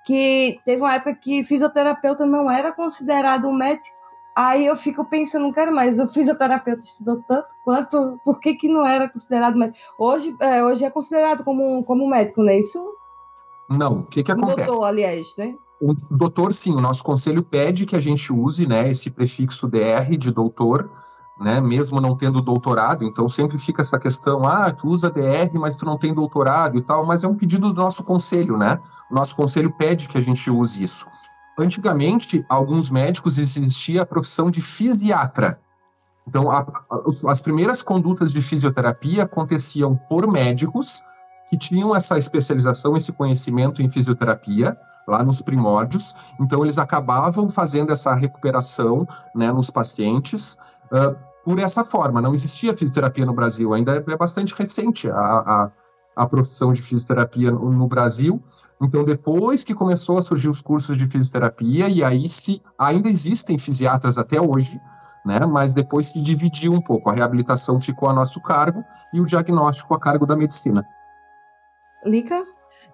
[0.07, 3.97] que teve uma época que fisioterapeuta não era considerado um médico.
[4.37, 8.87] Aí eu fico pensando, cara, mas o fisioterapeuta estudou tanto quanto, por que, que não
[8.87, 9.79] era considerado médico?
[9.99, 12.79] Hoje é, hoje é considerado como, como médico, não é isso?
[13.69, 14.69] Não, o que que acontece?
[14.69, 15.55] Doutor, aliás, né?
[15.81, 20.16] O doutor, sim, o nosso conselho pede que a gente use, né, esse prefixo DR
[20.16, 20.90] de doutor,
[21.38, 25.77] né, mesmo não tendo doutorado, então sempre fica essa questão, ah, tu usa DR, mas
[25.77, 28.81] tu não tem doutorado e tal, mas é um pedido do nosso conselho, né?
[29.11, 31.07] O nosso conselho pede que a gente use isso.
[31.59, 35.61] Antigamente, alguns médicos existia a profissão de fisiatra.
[36.27, 41.03] Então, a, a, as primeiras condutas de fisioterapia aconteciam por médicos
[41.49, 46.14] que tinham essa especialização, esse conhecimento em fisioterapia, lá nos primórdios.
[46.40, 50.59] Então, eles acabavam fazendo essa recuperação né, nos pacientes.
[50.87, 52.20] Uh, por essa forma.
[52.20, 55.70] Não existia fisioterapia no Brasil, ainda é bastante recente a, a,
[56.16, 58.42] a profissão de fisioterapia no, no, Brasil.
[58.83, 63.57] Então, depois que começou a surgir os cursos de fisioterapia, e aí se ainda existem
[63.59, 64.81] fisiatras até hoje,
[65.25, 65.38] né?
[65.46, 69.94] Mas depois que dividiu um pouco, a reabilitação ficou a nosso cargo e o diagnóstico
[69.94, 70.85] a cargo da medicina.
[72.05, 72.44] Lica?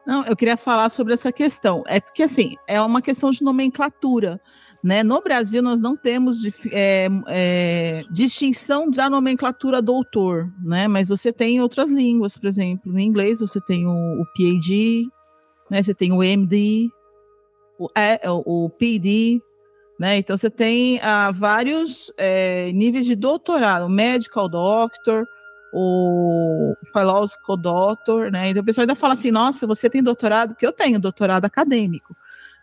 [0.07, 1.83] Não, eu queria falar sobre essa questão.
[1.87, 4.38] É porque, assim, é uma questão de nomenclatura.
[4.82, 5.04] Né?
[5.04, 10.88] No Brasil, nós não temos é, é, distinção da nomenclatura doutor, né?
[10.88, 15.06] mas você tem outras línguas, por exemplo, no inglês você tem o, o PhD,
[15.70, 15.84] né?
[15.84, 16.88] você tem o MD,
[17.78, 19.40] o, é, o, o PD,
[20.00, 20.16] né?
[20.16, 25.24] então você tem ah, vários é, níveis de doutorado, medical doctor,
[25.72, 28.50] o philosophical doctor, né?
[28.50, 30.50] Então o pessoal ainda fala assim, nossa, você tem doutorado?
[30.50, 32.14] Porque eu tenho doutorado acadêmico.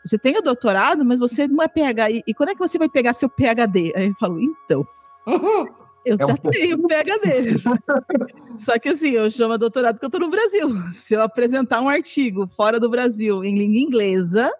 [0.06, 2.24] Você tem o doutorado, mas você não é PhD.
[2.26, 3.94] E quando é que você vai pegar seu PhD?
[3.96, 4.84] Aí eu falo, então.
[6.06, 7.60] Eu é já um tenho PhD.
[8.58, 10.70] Só que assim, eu chamo doutorado porque eu estou no Brasil.
[10.94, 14.52] Se eu apresentar um artigo fora do Brasil em língua inglesa,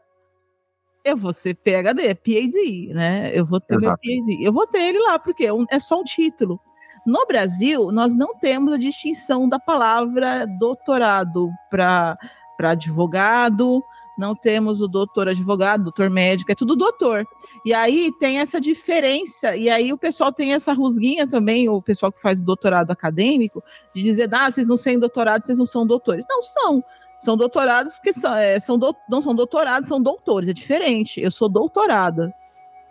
[1.04, 3.32] eu vou ser PhD, PhD, né?
[3.34, 4.00] Eu vou ter Exato.
[4.06, 4.46] meu PhD.
[4.46, 6.60] Eu vou ter ele lá, porque é, é só um título.
[7.06, 12.18] No Brasil, nós não temos a distinção da palavra doutorado para
[12.60, 13.82] advogado,
[14.20, 17.26] não temos o doutor advogado, doutor médico, é tudo doutor.
[17.66, 22.12] E aí tem essa diferença, e aí o pessoal tem essa rusguinha também, o pessoal
[22.12, 23.64] que faz o doutorado acadêmico,
[23.96, 26.26] de dizer, ah, vocês não têm doutorado, vocês não são doutores.
[26.30, 26.84] Não são.
[27.18, 31.20] São doutorados porque são, é, são do, não são doutorados, são doutores, é diferente.
[31.20, 32.34] Eu sou doutorada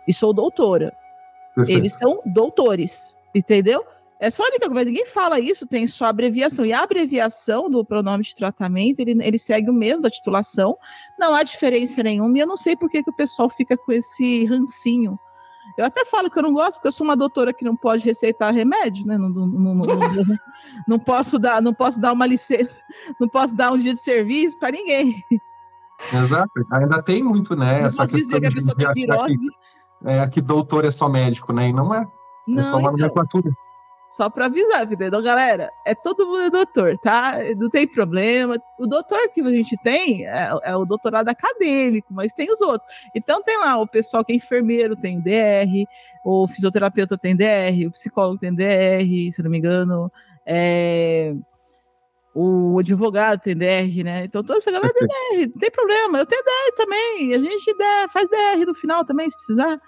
[0.07, 0.93] e sou doutora.
[1.55, 1.79] Perfeito.
[1.79, 3.85] Eles são doutores, entendeu?
[4.19, 6.65] É só a única coisa, ninguém fala isso, tem só abreviação.
[6.65, 10.77] E a abreviação do pronome de tratamento, ele, ele segue o mesmo da titulação,
[11.17, 13.93] não há diferença nenhuma, e eu não sei por que, que o pessoal fica com
[13.93, 15.17] esse rancinho.
[15.77, 18.03] Eu até falo que eu não gosto, porque eu sou uma doutora que não pode
[18.03, 19.17] receitar remédio, né?
[19.17, 20.25] Não, não, não,
[20.85, 22.81] não, posso dar, não posso dar uma licença,
[23.19, 25.23] não posso dar um dia de serviço para ninguém.
[26.13, 27.83] Exato, ainda tem muito, né?
[27.83, 29.35] essa questão que a pessoa de, de, de, que,
[30.05, 31.69] é, que doutor é só médico, né?
[31.69, 32.05] E não é.
[32.57, 32.97] É só uma então.
[32.97, 33.51] nomenclatura.
[34.19, 35.71] Só para avisar, entendeu, galera?
[35.85, 37.35] É todo mundo é doutor, tá?
[37.55, 38.61] Não tem problema.
[38.77, 42.91] O doutor que a gente tem é, é, o doutorado acadêmico, mas tem os outros.
[43.15, 45.87] Então tem lá o pessoal que é enfermeiro tem DR,
[46.25, 50.11] o fisioterapeuta tem DR, o psicólogo tem DR, se não me engano.
[50.45, 51.33] É,
[52.35, 54.25] o advogado tem DR, né?
[54.25, 56.17] Então toda essa galera tem DR, não tem problema.
[56.17, 57.35] Eu tenho DR também.
[57.35, 57.73] A gente
[58.11, 59.79] faz DR no final também, se precisar.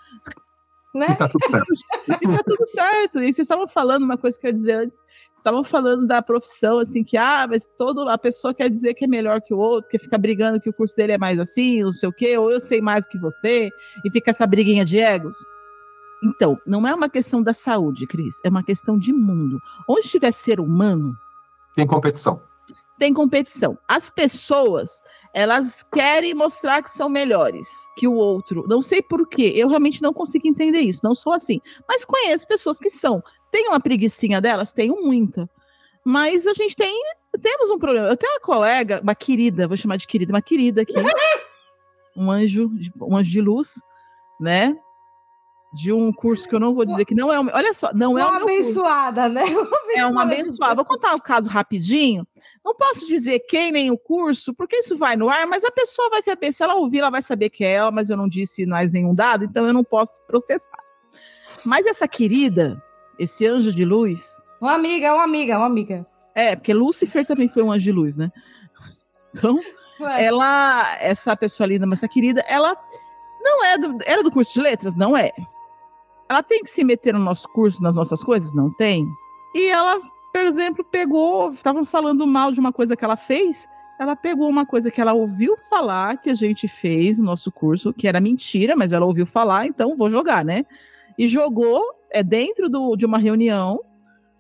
[0.94, 1.08] Né?
[1.10, 1.68] E tá tudo certo.
[2.22, 3.20] e tá tudo certo.
[3.20, 4.98] E vocês estavam falando uma coisa que eu ia dizer antes.
[5.36, 9.08] Estavam falando da profissão, assim, que ah, mas toda a pessoa quer dizer que é
[9.08, 11.92] melhor que o outro, que fica brigando que o curso dele é mais assim, não
[11.92, 13.70] sei o quê, ou eu sei mais que você,
[14.06, 15.36] e fica essa briguinha de egos.
[16.24, 19.60] Então, não é uma questão da saúde, Cris, é uma questão de mundo.
[19.90, 21.18] Onde tiver ser humano,
[21.74, 22.51] Tem competição.
[23.02, 23.76] Tem competição.
[23.88, 25.02] As pessoas,
[25.34, 28.64] elas querem mostrar que são melhores que o outro.
[28.68, 29.52] Não sei por quê.
[29.56, 31.02] Eu realmente não consigo entender isso.
[31.04, 31.60] Não sou assim.
[31.90, 33.24] Mas conheço pessoas que são.
[33.52, 34.72] Tem uma preguiçinha delas?
[34.72, 35.50] Tenho muita.
[36.06, 36.96] Mas a gente tem.
[37.42, 38.08] Temos um problema.
[38.08, 40.94] Eu tenho uma colega, uma querida, vou chamar de querida, uma querida aqui.
[42.16, 42.70] um anjo,
[43.02, 43.82] um anjo de luz,
[44.40, 44.78] né?
[45.74, 47.56] De um curso que eu não vou dizer que não é o meu.
[47.56, 48.62] Olha só, não é o Uma meu curso.
[48.62, 49.42] abençoada, né?
[49.96, 50.76] É uma abençoada.
[50.76, 52.28] Vou contar o caso rapidinho.
[52.64, 56.10] Não posso dizer quem nem o curso, porque isso vai no ar, mas a pessoa
[56.10, 56.52] vai saber.
[56.54, 59.16] Se ela ouvir, ela vai saber que é ela, mas eu não disse mais nenhum
[59.16, 60.78] dado, então eu não posso processar.
[61.66, 62.82] Mas essa querida,
[63.18, 66.06] esse anjo de luz, Uma amiga, uma amiga, uma amiga.
[66.36, 68.32] é, porque Lúcifer também foi um anjo de luz, né?
[69.34, 69.60] Então,
[70.00, 72.76] Ué, ela, essa pessoa linda, mas essa querida, ela
[73.42, 74.96] não é do, era do curso de letras?
[74.96, 75.32] Não é.
[76.30, 78.54] Ela tem que se meter no nosso curso, nas nossas coisas?
[78.54, 79.06] Não tem.
[79.56, 80.00] E ela,
[80.34, 83.68] por exemplo, pegou, estavam falando mal de uma coisa que ela fez,
[84.00, 87.94] ela pegou uma coisa que ela ouviu falar que a gente fez no nosso curso,
[87.94, 90.66] que era mentira, mas ela ouviu falar, então vou jogar, né?
[91.18, 93.80] E jogou é dentro do, de uma reunião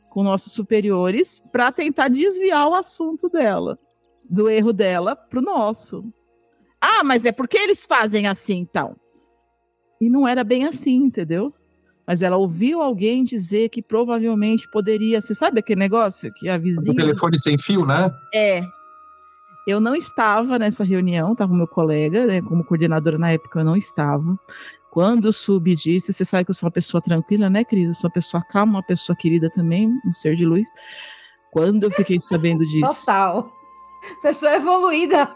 [0.09, 3.79] com nossos superiores para tentar desviar o assunto dela
[4.31, 6.05] do erro dela pro nosso.
[6.79, 8.95] Ah, mas é porque eles fazem assim, então.
[9.99, 11.53] E não era bem assim, entendeu?
[12.05, 16.59] Mas ela ouviu alguém dizer que provavelmente poderia ser, sabe aquele negócio que a O
[16.59, 18.11] vizinha telefone sem fio, né?
[18.33, 18.63] é.
[19.67, 23.65] Eu não estava nessa reunião, estava o meu colega, né, como coordenadora na época eu
[23.65, 24.37] não estava.
[24.89, 27.87] Quando o Sub disse, você sabe que eu sou uma pessoa tranquila, né, Cris?
[27.87, 30.67] Eu sou uma pessoa calma, uma pessoa querida também, um ser de luz.
[31.51, 33.49] Quando eu fiquei sabendo disso, Total.
[34.21, 35.29] Pessoa evoluída.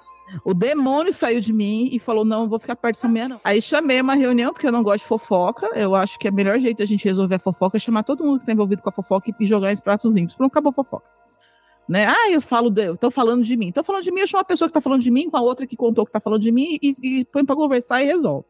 [0.43, 3.39] O demônio saiu de mim e falou: não, vou ficar perto dessa mulher, não.
[3.43, 5.67] Aí chamei uma reunião, porque eu não gosto de fofoca.
[5.75, 8.23] Eu acho que é o melhor jeito da gente resolver a fofoca é chamar todo
[8.23, 10.35] mundo que está envolvido com a fofoca e jogar em pratos limpos.
[10.35, 11.05] Pronto, acabou a fofoca.
[11.87, 12.05] Né?
[12.07, 13.71] Ah, eu falo, de, eu tô falando de mim.
[13.71, 15.41] Tô falando de mim, eu chamo uma pessoa que tá falando de mim com a
[15.41, 18.45] outra que contou que tá falando de mim e, e põe para conversar e resolve.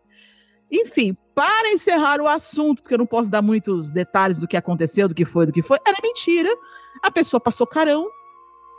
[0.71, 5.07] Enfim, para encerrar o assunto, porque eu não posso dar muitos detalhes do que aconteceu,
[5.07, 6.49] do que foi, do que foi, era mentira.
[7.03, 8.07] A pessoa passou carão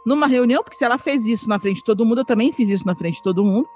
[0.06, 2.70] numa reunião, porque se ela fez isso na frente de todo mundo, eu também fiz
[2.70, 3.68] isso na frente de todo mundo,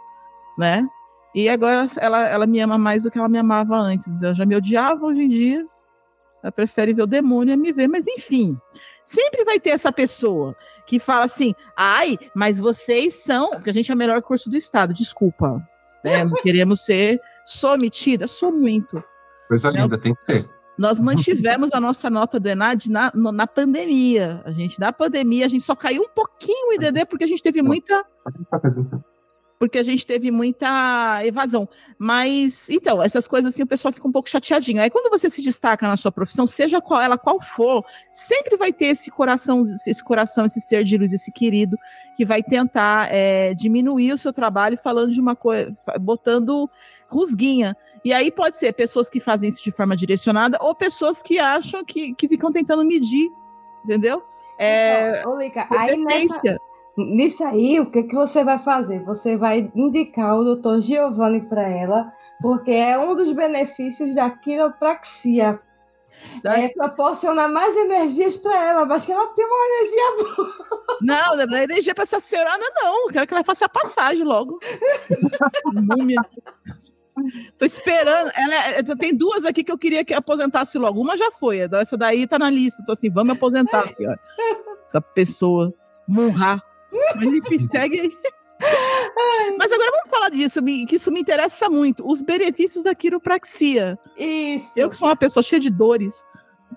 [0.57, 0.89] né?
[1.35, 4.07] E agora ela, ela me ama mais do que ela me amava antes.
[4.23, 5.67] Ela já me odiava hoje em dia.
[6.43, 8.57] Ela prefere ver o demônio a me ver, mas enfim.
[9.05, 13.51] Sempre vai ter essa pessoa que fala assim: ai, mas vocês são.
[13.51, 15.61] Porque a gente é o melhor curso do Estado, desculpa.
[16.05, 16.25] Né?
[16.25, 17.21] Não queremos ser.
[17.45, 18.27] Sou metida?
[18.27, 19.03] Sou muito.
[19.49, 20.60] Coisa linda, tem que ter.
[20.81, 24.41] Nós mantivemos a nossa nota do ENAD na, na pandemia.
[24.47, 27.43] A gente, na pandemia, a gente só caiu um pouquinho o IDD porque a gente
[27.43, 28.03] teve muita
[29.59, 31.69] porque a gente teve muita evasão.
[31.99, 34.81] Mas, então, essas coisas assim, o pessoal fica um pouco chateadinho.
[34.81, 38.73] Aí, quando você se destaca na sua profissão, seja qual ela qual for, sempre vai
[38.73, 41.77] ter esse coração, esse coração, esse ser de luz, esse querido,
[42.17, 46.71] que vai tentar é, diminuir o seu trabalho falando de uma coisa, botando
[47.11, 47.77] rusguinha.
[48.05, 51.85] E aí pode ser pessoas que fazem isso de forma direcionada ou pessoas que acham
[51.85, 53.31] que, que ficam tentando medir,
[53.85, 54.23] entendeu?
[54.59, 56.41] É, Ô, Lica, aí nessa,
[56.97, 59.05] nisso aí, o que, que você vai fazer?
[59.05, 65.61] Você vai indicar o doutor Giovanni para ela, porque é um dos benefícios da quiropraxia.
[66.43, 70.97] Da- É proporcionar mais energias para ela, mas que ela tem uma energia boa.
[71.01, 73.09] Não, não é energia pra essa senhora, não.
[73.09, 74.59] Quero que ela faça a passagem logo.
[75.73, 76.21] Múmia.
[77.59, 78.31] Tô esperando.
[78.35, 81.01] Ela, é- tem duas aqui que eu queria que aposentasse logo.
[81.01, 82.83] Uma já foi, essa daí tá na lista.
[82.87, 84.19] Tô assim, vamos aposentar, senhora.
[84.87, 85.73] Essa pessoa.
[86.09, 86.63] Murrar.
[87.17, 88.19] Mas enfim, segue aí.
[89.59, 92.07] Mas agora vamos falar disso, que isso me interessa muito.
[92.09, 93.99] Os benefícios da quiropraxia.
[94.17, 94.79] Isso.
[94.79, 96.25] Eu que sou uma pessoa cheia de dores.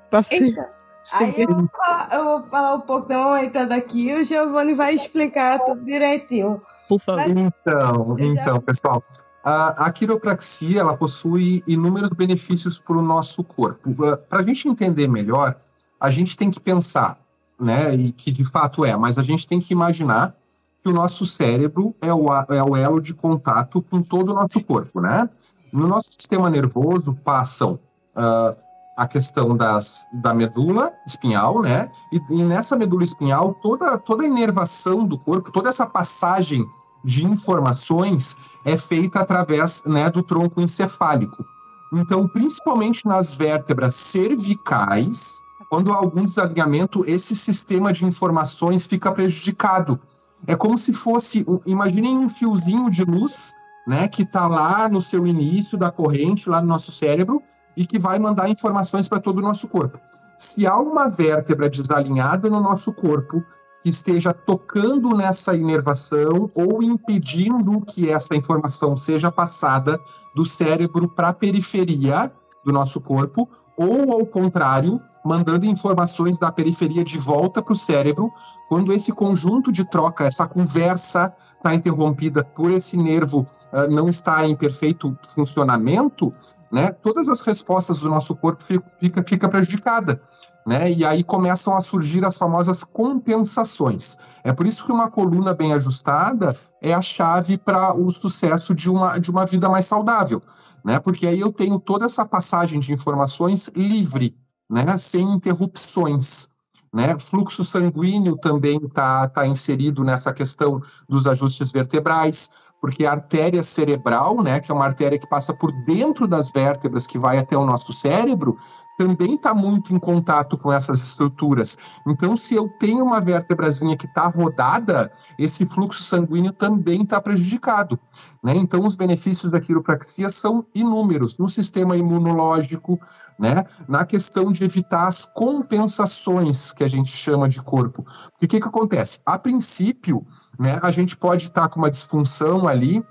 [0.10, 0.50] Passei.
[0.50, 0.65] Então,
[1.12, 4.74] Aí eu vou, falar, eu vou falar um pouco, então, entrando aqui, e o Giovanni
[4.74, 6.62] vai explicar tudo direitinho.
[6.88, 7.28] Por favor.
[7.28, 9.04] Então, Eu já- então, pessoal,
[9.43, 13.93] a, a quiropraxia ela possui inúmeros benefícios para o nosso corpo.
[14.29, 15.56] Para a gente entender melhor,
[15.99, 17.17] a gente tem que pensar,
[17.60, 20.34] né, e que de fato é, mas a gente tem que imaginar
[20.82, 24.61] que o nosso cérebro é o, é o elo de contato com todo o nosso
[24.61, 25.30] corpo, né?
[25.72, 27.80] No nosso sistema nervoso passam
[28.13, 28.53] ah,
[28.97, 31.89] a questão das, da medula espinhal, né?
[32.11, 36.65] E, e nessa medula espinhal, toda, toda a inervação do corpo, toda essa passagem
[37.03, 38.36] de informações
[38.66, 41.45] é feita através né, do tronco encefálico.
[41.91, 49.99] Então, principalmente nas vértebras cervicais, quando há algum desalinhamento, esse sistema de informações fica prejudicado.
[50.45, 53.53] É como se fosse, imaginem um fiozinho de luz,
[53.88, 57.41] né, que está lá no seu início da corrente, lá no nosso cérebro,
[57.76, 59.99] e que vai mandar informações para todo o nosso corpo.
[60.38, 63.43] Se há uma vértebra desalinhada no nosso corpo,
[63.84, 69.99] que esteja tocando nessa inervação ou impedindo que essa informação seja passada
[70.34, 72.31] do cérebro para a periferia
[72.65, 78.31] do nosso corpo, ou ao contrário, mandando informações da periferia de volta para o cérebro,
[78.69, 84.47] quando esse conjunto de troca, essa conversa está interrompida por esse nervo uh, não está
[84.47, 86.34] em perfeito funcionamento,
[86.71, 90.21] né, todas as respostas do nosso corpo fica, fica prejudicada.
[90.66, 90.91] Né?
[90.91, 94.18] E aí começam a surgir as famosas compensações.
[94.43, 98.89] É por isso que uma coluna bem ajustada é a chave para o sucesso de
[98.89, 100.41] uma, de uma vida mais saudável,
[100.84, 100.99] né?
[100.99, 104.38] Porque aí eu tenho toda essa passagem de informações livre,
[104.70, 104.97] né?
[104.97, 106.53] Sem interrupções.
[106.93, 107.18] Né?
[107.18, 112.51] Fluxo sanguíneo também está tá inserido nessa questão dos ajustes vertebrais,
[112.84, 117.07] porque a artéria cerebral, né, que é uma artéria que passa por dentro das vértebras,
[117.07, 118.57] que vai até o nosso cérebro,
[118.97, 121.77] também está muito em contato com essas estruturas.
[122.05, 125.09] Então, se eu tenho uma vértebrazinha que está rodada,
[125.39, 127.97] esse fluxo sanguíneo também está prejudicado.
[128.43, 128.53] Né?
[128.57, 132.99] Então, os benefícios da quiropraxia são inúmeros no sistema imunológico,
[133.39, 133.63] né?
[133.88, 138.01] na questão de evitar as compensações que a gente chama de corpo.
[138.01, 139.21] O que, que acontece?
[139.25, 140.25] A princípio,
[140.60, 143.06] né, a gente pode estar tá com uma disfunção ali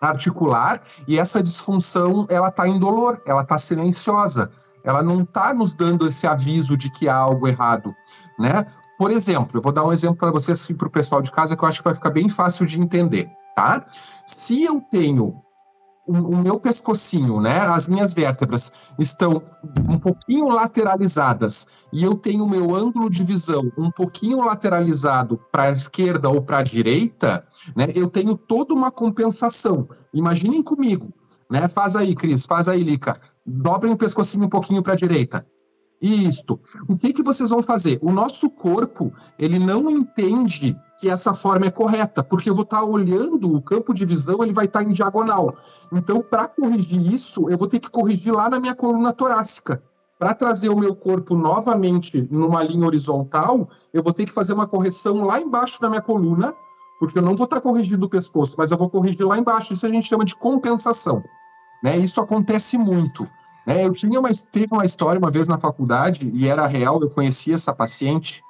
[0.00, 4.50] articular e essa disfunção ela está indolor, ela está silenciosa
[4.86, 7.92] ela não está nos dando esse aviso de que há algo errado,
[8.38, 8.64] né?
[8.96, 11.56] Por exemplo, eu vou dar um exemplo para vocês e para o pessoal de casa
[11.56, 13.84] que eu acho que vai ficar bem fácil de entender, tá?
[14.24, 15.42] Se eu tenho
[16.06, 19.42] o, meu pescocinho, né, as minhas vértebras estão
[19.88, 25.64] um pouquinho lateralizadas e eu tenho o meu ângulo de visão um pouquinho lateralizado para
[25.64, 27.44] a esquerda ou para a direita,
[27.74, 29.88] né, eu tenho toda uma compensação.
[30.14, 31.12] Imaginem comigo,
[31.50, 31.68] né?
[31.68, 33.14] Faz aí, Cris, faz aí, Lica.
[33.44, 35.46] Dobrem o pescocinho um pouquinho para a direita.
[36.00, 36.60] Isto.
[36.88, 37.98] O que, que vocês vão fazer?
[38.02, 42.78] O nosso corpo, ele não entende que essa forma é correta, porque eu vou estar
[42.78, 45.52] tá olhando o campo de visão, ele vai estar tá em diagonal.
[45.92, 49.82] Então, para corrigir isso, eu vou ter que corrigir lá na minha coluna torácica.
[50.18, 54.66] Para trazer o meu corpo novamente numa linha horizontal, eu vou ter que fazer uma
[54.66, 56.54] correção lá embaixo da minha coluna,
[56.98, 59.74] porque eu não vou estar tá corrigindo o pescoço, mas eu vou corrigir lá embaixo.
[59.74, 61.22] Isso a gente chama de compensação.
[61.82, 61.98] Né?
[61.98, 63.28] Isso acontece muito.
[63.66, 63.84] Né?
[63.84, 67.54] Eu tinha uma, teve uma história uma vez na faculdade, e era real, eu conhecia
[67.54, 68.42] essa paciente,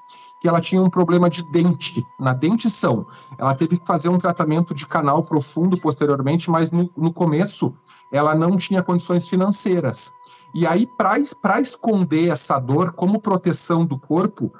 [0.46, 3.04] que ela tinha um problema de dente, na dentição.
[3.36, 7.74] Ela teve que fazer um tratamento de canal profundo posteriormente, mas no, no começo
[8.12, 10.12] ela não tinha condições financeiras.
[10.54, 14.52] E aí, para esconder essa dor como proteção do corpo,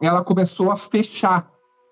[0.00, 1.46] ela começou a fechar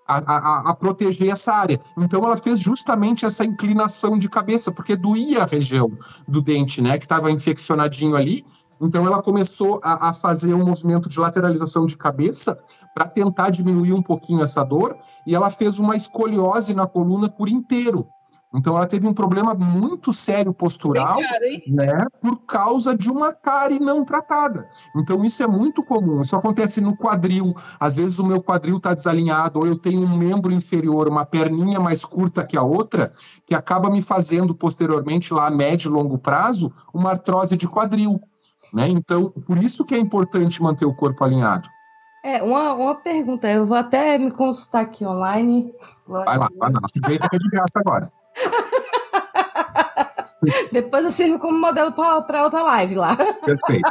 [0.08, 1.78] a, a, a, proteger essa área.
[1.98, 5.92] Então ela fez justamente essa inclinação de cabeça, porque doía a região
[6.26, 8.46] do dente, né, que estava infeccionadinho ali.
[8.80, 12.56] Então ela começou a, a fazer um movimento de lateralização de cabeça
[12.96, 17.46] para tentar diminuir um pouquinho essa dor, e ela fez uma escoliose na coluna por
[17.46, 18.08] inteiro.
[18.54, 21.18] Então ela teve um problema muito sério postural,
[21.66, 24.66] né, por causa de uma cárie não tratada.
[24.96, 26.22] Então isso é muito comum.
[26.22, 27.54] Isso acontece no quadril.
[27.78, 31.78] Às vezes o meu quadril está desalinhado ou eu tenho um membro inferior, uma perninha
[31.78, 33.12] mais curta que a outra,
[33.44, 38.18] que acaba me fazendo posteriormente lá a médio e longo prazo uma artrose de quadril,
[38.72, 38.88] né?
[38.88, 41.75] Então por isso que é importante manter o corpo alinhado.
[42.26, 45.72] É, uma, uma pergunta, eu vou até me consultar aqui online.
[46.08, 46.80] Vai lá, vai lá.
[46.82, 48.10] Aproveita que é de graça agora.
[50.72, 53.16] Depois eu sirvo como modelo para outra live lá.
[53.16, 53.88] Perfeito.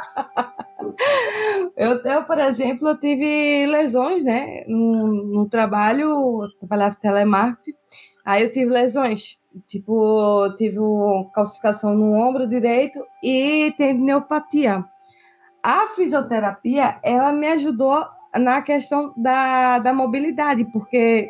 [1.78, 4.66] Eu, eu, por exemplo, eu tive lesões, né?
[4.68, 7.78] No, no trabalho, eu trabalhava telemarketing,
[8.26, 9.40] aí eu tive lesões.
[9.66, 10.76] Tipo, tive
[11.34, 14.84] calcificação no ombro direito e tendinopatia.
[15.64, 18.06] A fisioterapia, ela me ajudou
[18.40, 21.28] na questão da, da mobilidade, porque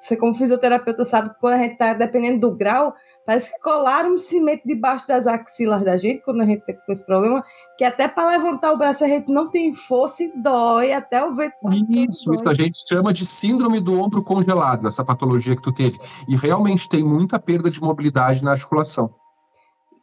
[0.00, 2.94] você, como fisioterapeuta, sabe que quando a gente está dependendo do grau,
[3.26, 7.04] parece que colaram um cimento debaixo das axilas da gente, quando a gente tem esse
[7.04, 7.44] problema,
[7.76, 11.34] que até para levantar o braço a gente não tem força e dói até o
[11.34, 11.54] vento.
[11.90, 15.98] Isso, isso a gente chama de síndrome do ombro congelado, essa patologia que tu teve.
[16.28, 19.12] E realmente tem muita perda de mobilidade na articulação.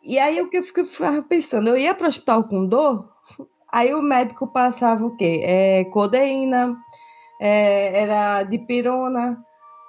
[0.03, 0.81] E aí o que eu fico
[1.29, 3.12] pensando, eu ia para o hospital com dor,
[3.73, 5.41] aí o médico passava o quê?
[5.43, 6.77] É, codeína,
[7.41, 9.43] é, era dipirona,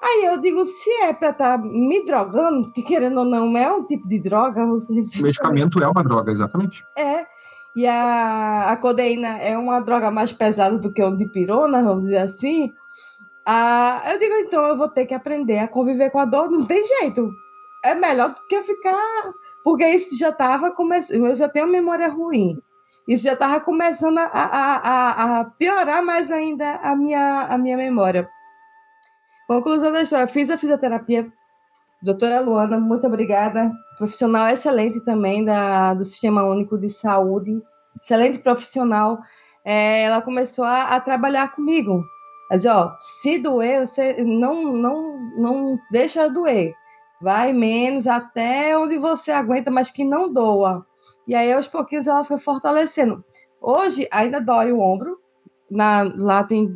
[0.07, 3.73] Aí eu digo, se é para estar tá me drogando, que querendo ou não é
[3.73, 4.93] um tipo de droga, você...
[4.93, 6.85] O medicamento é uma droga, exatamente.
[6.95, 7.25] É,
[7.75, 12.19] e a, a codeína é uma droga mais pesada do que um dipirona, vamos dizer
[12.19, 12.71] assim.
[13.47, 16.67] Ah, eu digo, então eu vou ter que aprender a conviver com a dor, não
[16.67, 17.33] tem jeito.
[17.83, 19.33] É melhor do que eu ficar.
[19.65, 21.27] Porque isso já estava começando.
[21.27, 22.59] Eu já tenho memória ruim.
[23.09, 28.29] Isso já estava começando a, a, a, piorar mais ainda a minha, a minha memória.
[29.47, 31.31] Conclusão da história, fiz a fisioterapia.
[32.03, 33.71] Doutora Luana, muito obrigada.
[33.99, 37.63] Profissional excelente também da, do Sistema Único de Saúde.
[38.01, 39.21] Excelente profissional.
[39.65, 42.03] É, ela começou a, a trabalhar comigo
[42.51, 46.75] mas, ó, se doer, você não, não, não deixa doer.
[47.21, 50.87] Vai menos até onde você aguenta, mas que não doa.
[51.27, 53.25] E aí, aos pouquinhos, ela foi fortalecendo.
[53.61, 55.19] Hoje, ainda dói o ombro.
[55.71, 56.69] Na, lá tem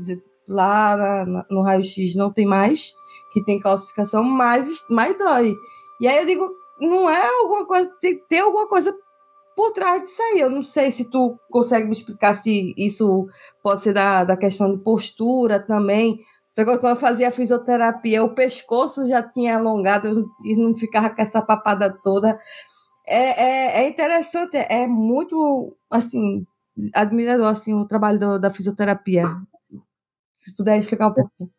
[0.49, 2.95] lá na, no raio-x não tem mais,
[3.33, 5.55] que tem calcificação, mas mais dói.
[6.01, 8.97] E aí eu digo, não é alguma coisa, tem, tem alguma coisa
[9.55, 10.41] por trás disso aí.
[10.41, 13.29] Eu não sei se tu consegue me explicar se isso
[13.63, 16.21] pode ser da, da questão de postura também.
[16.55, 21.97] Quando eu fazia fisioterapia, o pescoço já tinha alongado e não ficava com essa papada
[22.03, 22.39] toda.
[23.11, 26.47] É, é, é interessante, é muito, assim,
[26.95, 29.35] admirador, assim, o trabalho do, da fisioterapia.
[30.37, 31.51] Se puder explicar um pouquinho.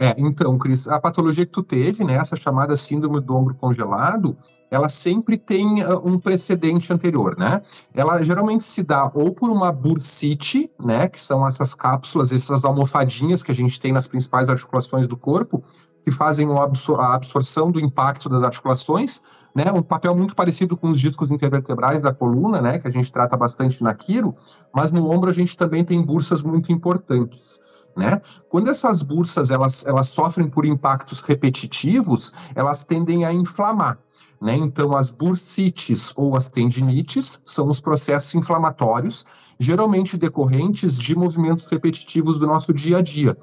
[0.00, 4.36] É, então, Cris, a patologia que tu teve, né, essa chamada síndrome do ombro congelado,
[4.70, 7.60] ela sempre tem uh, um precedente anterior, né?
[7.92, 13.42] Ela geralmente se dá ou por uma bursite, né, que são essas cápsulas, essas almofadinhas
[13.42, 15.64] que a gente tem nas principais articulações do corpo,
[16.04, 19.20] que fazem a absorção do impacto das articulações,
[19.58, 23.10] né, um papel muito parecido com os discos intervertebrais da coluna, né, que a gente
[23.10, 24.36] trata bastante na quiro,
[24.72, 27.60] mas no ombro a gente também tem bursas muito importantes.
[27.96, 28.20] Né?
[28.48, 33.98] Quando essas bursas elas, elas sofrem por impactos repetitivos, elas tendem a inflamar.
[34.40, 34.54] Né?
[34.54, 39.26] Então, as bursites ou as tendinites são os processos inflamatórios,
[39.58, 43.36] geralmente decorrentes de movimentos repetitivos do nosso dia a dia.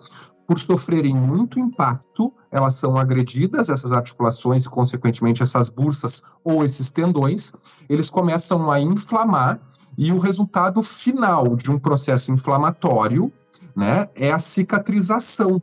[0.48, 6.92] Por sofrerem muito impacto, elas são agredidas, essas articulações e, consequentemente, essas bursas ou esses
[6.92, 7.54] tendões,
[7.90, 9.60] eles começam a inflamar,
[9.98, 13.32] e o resultado final de um processo inflamatório
[13.76, 15.62] né, é a cicatrização.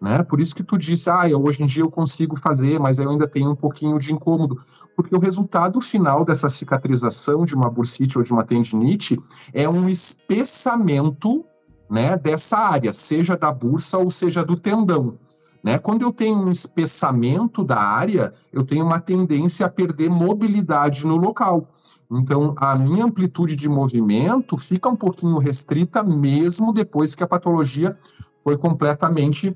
[0.00, 0.22] Né?
[0.24, 3.28] Por isso que tu disse, ah, hoje em dia eu consigo fazer, mas eu ainda
[3.28, 4.58] tenho um pouquinho de incômodo.
[4.96, 9.18] Porque o resultado final dessa cicatrização de uma bursite ou de uma tendinite
[9.52, 11.44] é um espessamento
[11.92, 15.18] né, dessa área, seja da bursa ou seja do tendão.
[15.62, 15.78] Né?
[15.78, 21.16] Quando eu tenho um espessamento da área, eu tenho uma tendência a perder mobilidade no
[21.16, 21.68] local.
[22.10, 27.94] Então, a minha amplitude de movimento fica um pouquinho restrita, mesmo depois que a patologia
[28.42, 29.54] foi completamente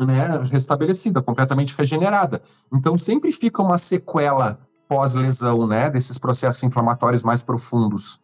[0.00, 2.42] né, restabelecida, completamente regenerada.
[2.72, 4.58] Então, sempre fica uma sequela
[4.88, 8.20] pós-lesão, né, desses processos inflamatórios mais profundos.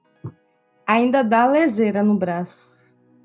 [0.86, 2.73] Ainda dá leseira no braço.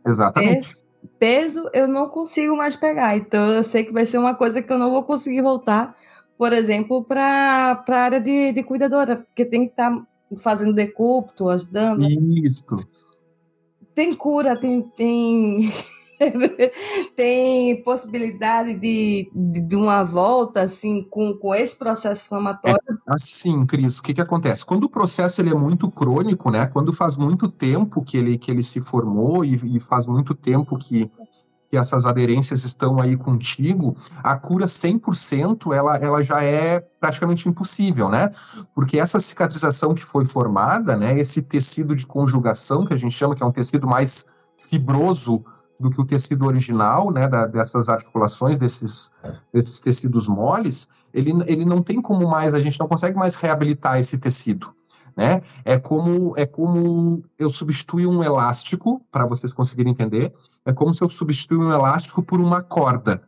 [0.05, 0.75] Exatamente.
[1.17, 4.71] Peso, eu não consigo mais pegar, então eu sei que vai ser uma coisa que
[4.71, 5.95] eu não vou conseguir voltar,
[6.37, 10.05] por exemplo, para a área de, de cuidadora, porque tem que estar tá
[10.37, 12.03] fazendo decúbito, ajudando.
[12.45, 12.65] Isso.
[13.93, 15.71] Tem cura, tem, tem,
[17.15, 22.78] tem possibilidade de, de, uma volta, assim, com, com esse processo inflamatório?
[22.89, 24.65] É, assim, Cris, o que, que acontece?
[24.65, 26.67] Quando o processo ele é muito crônico, né?
[26.67, 30.78] Quando faz muito tempo que ele, que ele se formou e, e faz muito tempo
[30.78, 31.09] que,
[31.70, 38.09] que essas aderências estão aí contigo, a cura 100% ela, ela já é praticamente impossível,
[38.09, 38.30] né?
[38.76, 43.36] Porque essa cicatrização que foi formada, né, esse tecido de conjugação que a gente chama
[43.36, 44.26] que é um tecido mais
[44.57, 45.45] fibroso
[45.80, 49.11] do que o tecido original, né, da, dessas articulações, desses,
[49.53, 53.97] desses tecidos moles, ele, ele não tem como mais, a gente não consegue mais reabilitar
[53.97, 54.73] esse tecido
[55.19, 55.41] né?
[55.65, 60.34] É como é como eu substituir um elástico, para vocês conseguirem entender,
[60.65, 63.21] é como se eu substituir um elástico por uma corda,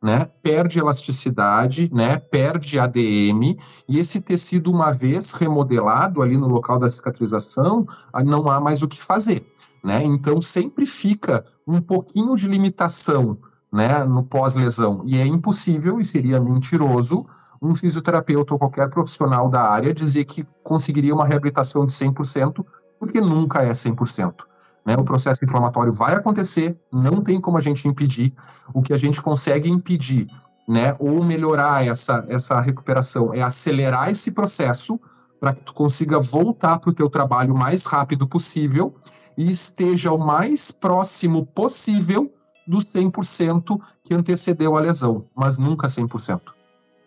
[0.00, 0.28] né?
[0.40, 2.16] Perde elasticidade, né?
[2.16, 3.56] Perde ADM
[3.88, 7.86] e esse tecido uma vez remodelado ali no local da cicatrização,
[8.24, 9.44] não há mais o que fazer,
[9.82, 10.02] né?
[10.04, 13.38] Então sempre fica um pouquinho de limitação,
[13.72, 17.24] né, no pós-lesão e é impossível e seria mentiroso
[17.60, 22.64] um fisioterapeuta ou qualquer profissional da área dizer que conseguiria uma reabilitação de 100%,
[22.98, 24.44] porque nunca é 100%.
[24.84, 24.96] Né?
[24.98, 28.34] O processo inflamatório vai acontecer, não tem como a gente impedir.
[28.74, 30.26] O que a gente consegue impedir,
[30.68, 35.00] né, ou melhorar essa, essa recuperação, é acelerar esse processo
[35.40, 38.94] para que tu consiga voltar para o teu trabalho o mais rápido possível
[39.36, 42.32] e esteja o mais próximo possível
[42.66, 46.40] dos 100% que antecedeu a lesão, mas nunca 100%.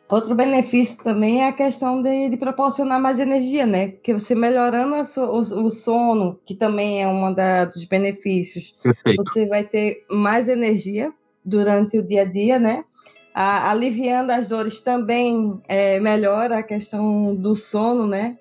[0.07, 3.87] Outro benefício também é a questão de, de proporcionar mais energia, né?
[3.87, 7.33] Porque você melhorando so, o, o, sono, que também é um
[7.73, 9.23] dos benefícios, Perfeito.
[9.25, 11.11] você vai ter mais energia
[11.43, 12.85] durante o dia a dia, né?
[13.33, 18.37] A, aliviando as dores também é, melhora a questão do sono, né?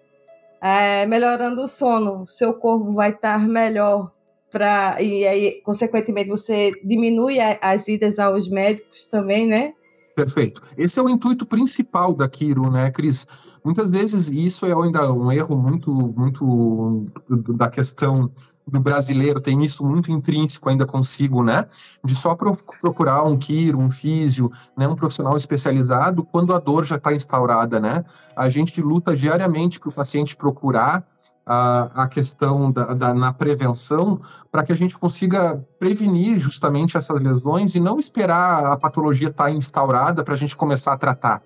[0.67, 4.11] É, melhorando o sono, seu corpo vai estar melhor
[4.51, 9.75] para e aí consequentemente você diminui as idas aos médicos também, né?
[10.17, 10.63] Perfeito.
[10.79, 13.27] Esse é o intuito principal da Quiro, né, Cris?
[13.63, 17.11] Muitas vezes isso é ainda um erro muito, muito
[17.59, 18.33] da questão
[18.67, 21.67] do brasileiro, tem isso muito intrínseco ainda consigo, né?
[22.03, 26.97] De só procurar um quiro, um físio, né, um profissional especializado quando a dor já
[26.97, 28.05] está instaurada, né?
[28.35, 31.07] A gente luta diariamente para o paciente procurar
[31.47, 37.21] a, a questão da, da, na prevenção para que a gente consiga prevenir justamente essas
[37.21, 41.43] lesões e não esperar a patologia estar tá instaurada para a gente começar a tratar.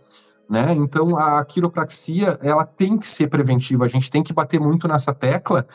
[0.48, 0.72] Né?
[0.72, 5.12] Então, a quiropraxia ela tem que ser preventiva, a gente tem que bater muito nessa
[5.12, 5.66] tecla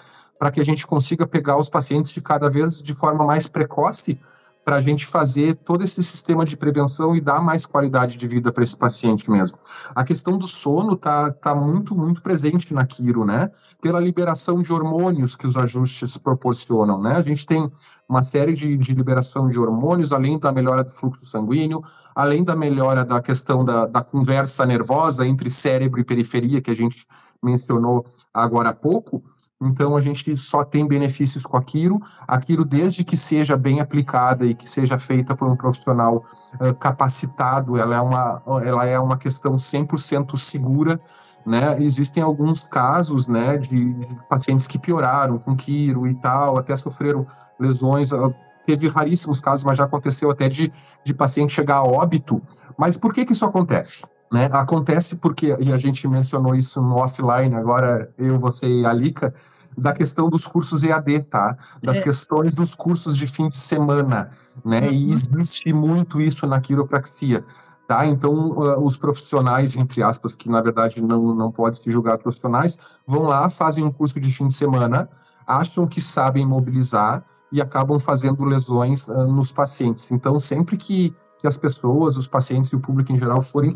[0.43, 4.19] para que a gente consiga pegar os pacientes de cada vez de forma mais precoce
[4.65, 8.51] para a gente fazer todo esse sistema de prevenção e dar mais qualidade de vida
[8.51, 9.57] para esse paciente mesmo.
[9.95, 13.51] A questão do sono tá, tá muito, muito presente na quiro, né?
[13.81, 17.15] Pela liberação de hormônios que os ajustes proporcionam, né?
[17.15, 17.71] A gente tem
[18.07, 21.81] uma série de, de liberação de hormônios, além da melhora do fluxo sanguíneo,
[22.13, 26.75] além da melhora da questão da, da conversa nervosa entre cérebro e periferia, que a
[26.75, 27.07] gente
[27.41, 29.23] mencionou agora há pouco,
[29.67, 34.55] então a gente só tem benefícios com aquilo, aquilo desde que seja bem aplicada e
[34.55, 36.23] que seja feita por um profissional
[36.59, 40.99] uh, capacitado, ela é uma, ela é uma questão 100% segura,
[41.45, 41.77] né?
[41.81, 43.97] Existem alguns casos, né, de,
[44.29, 47.25] pacientes que pioraram com quiro e tal, até sofreram
[47.59, 48.33] lesões, uh,
[48.65, 50.71] teve raríssimos casos, mas já aconteceu até de,
[51.03, 52.41] de paciente chegar a óbito.
[52.77, 54.03] Mas por que que isso acontece?
[54.31, 54.49] Né?
[54.51, 59.31] Acontece porque, e a gente mencionou isso no offline, agora eu, você e a Lika,
[59.77, 61.57] da questão dos cursos EAD, tá?
[61.81, 62.01] Das é.
[62.01, 64.31] questões dos cursos de fim de semana,
[64.63, 64.81] né?
[64.81, 64.91] Uhum.
[64.91, 67.43] E existe muito isso na quiropraxia.
[67.87, 68.05] Tá?
[68.05, 72.79] Então, uh, os profissionais, entre aspas, que na verdade não, não pode se julgar profissionais,
[73.05, 75.09] vão lá, fazem um curso de fim de semana,
[75.45, 80.09] acham que sabem mobilizar e acabam fazendo lesões uh, nos pacientes.
[80.11, 81.13] Então, sempre que
[81.43, 83.73] que as pessoas, os pacientes e o público em geral forem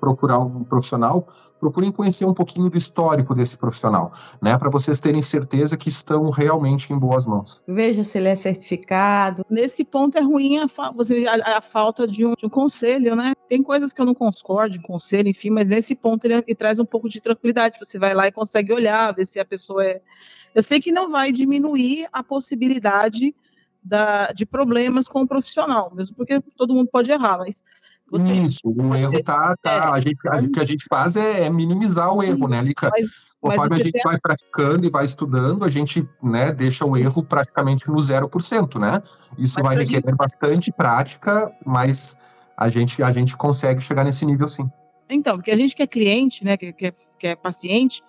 [0.00, 1.28] procurar um profissional,
[1.60, 4.10] procurem conhecer um pouquinho do histórico desse profissional,
[4.40, 7.62] né, para vocês terem certeza que estão realmente em boas mãos.
[7.68, 9.44] Veja se ele é certificado.
[9.50, 13.34] Nesse ponto é ruim a, você, a, a falta de um, de um, conselho, né?
[13.50, 16.78] Tem coisas que eu não concordo em conselho, enfim, mas nesse ponto ele, ele traz
[16.78, 17.78] um pouco de tranquilidade.
[17.78, 20.00] Você vai lá e consegue olhar, ver se a pessoa é.
[20.54, 23.34] Eu sei que não vai diminuir a possibilidade
[23.82, 27.62] da, de problemas com o profissional, mesmo porque todo mundo pode errar, mas
[28.10, 31.14] você, Isso, o erro tá, tá é, a gente, a, o que a gente faz
[31.14, 32.90] é, é minimizar o erro, né, Lica?
[32.90, 33.08] Mas,
[33.40, 37.22] Conforme mas a gente vai praticando e vai estudando, a gente, né, deixa o erro
[37.22, 39.00] praticamente no 0%, né?
[39.38, 40.16] Isso vai requerer gente...
[40.16, 42.18] bastante prática, mas
[42.56, 44.68] a gente, a gente consegue chegar nesse nível sim.
[45.14, 48.02] Então, porque a gente que é cliente, né, que, que, é, que é paciente,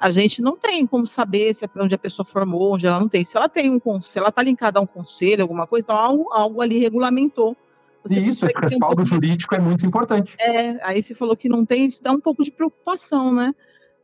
[0.00, 3.08] a gente não tem como saber se é onde a pessoa formou, onde ela não
[3.08, 3.24] tem.
[3.24, 6.32] Se ela tem um se ela está linkada a um conselho, alguma coisa, então algo,
[6.32, 7.56] algo ali regulamentou.
[8.04, 10.36] Você Isso, esse respaldo um jurídico é muito importante.
[10.38, 13.54] É, aí você falou que não tem, dá um pouco de preocupação, né?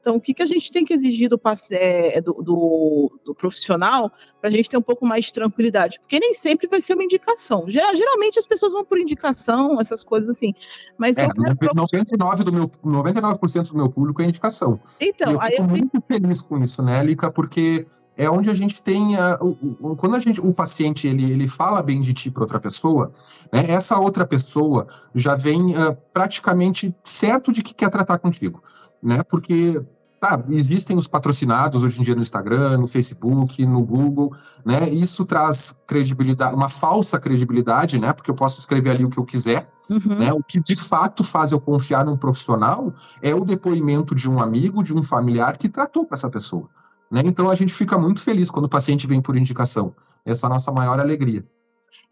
[0.01, 1.41] Então, o que, que a gente tem que exigir do,
[1.73, 6.01] é, do, do, do profissional para a gente ter um pouco mais de tranquilidade?
[6.01, 7.67] Porque nem sempre vai ser uma indicação.
[7.69, 10.55] Geralmente as pessoas vão por indicação, essas coisas assim.
[10.97, 11.75] Mas é, eu quero...
[11.75, 13.39] 99%, do meu, 99
[13.71, 14.81] do meu público é indicação.
[14.99, 15.69] Então, e eu fico eu...
[15.69, 17.31] muito feliz com isso, né, Lica?
[17.31, 17.87] Porque
[18.17, 21.49] é onde a gente tem a, o, o, quando a gente o paciente ele, ele
[21.49, 23.13] fala bem de ti para outra pessoa
[23.51, 28.63] né, essa outra pessoa já vem uh, praticamente certo de que quer tratar contigo
[29.03, 29.23] né?
[29.23, 29.83] Porque
[30.21, 34.35] tá, existem os patrocinados hoje em dia no Instagram, no Facebook, no Google,
[34.65, 34.89] né?
[34.91, 38.13] Isso traz credibilidade, uma falsa credibilidade, né?
[38.13, 40.19] Porque eu posso escrever ali o que eu quiser, uhum.
[40.19, 40.33] né?
[40.33, 42.93] O que de fato faz eu confiar num profissional
[43.23, 46.69] é o depoimento de um amigo, de um familiar que tratou com essa pessoa,
[47.11, 47.23] né?
[47.25, 49.95] Então a gente fica muito feliz quando o paciente vem por indicação.
[50.25, 51.45] Essa é a nossa maior alegria.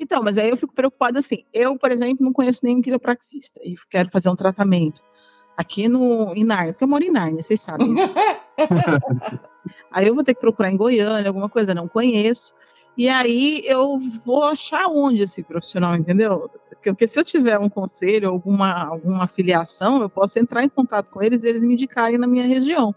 [0.01, 1.45] Então, mas aí eu fico preocupada assim.
[1.53, 5.03] Eu, por exemplo, não conheço nenhum quiropraxista e quero fazer um tratamento
[5.59, 7.97] aqui no, em Nárnia, porque eu moro em Nárnia, vocês sabem.
[9.91, 12.55] aí eu vou ter que procurar em Goiânia, alguma coisa, não conheço.
[12.97, 16.49] E aí eu vou achar onde esse profissional, entendeu?
[16.81, 21.21] Porque se eu tiver um conselho, alguma, alguma afiliação, eu posso entrar em contato com
[21.21, 22.95] eles e eles me indicarem na minha região.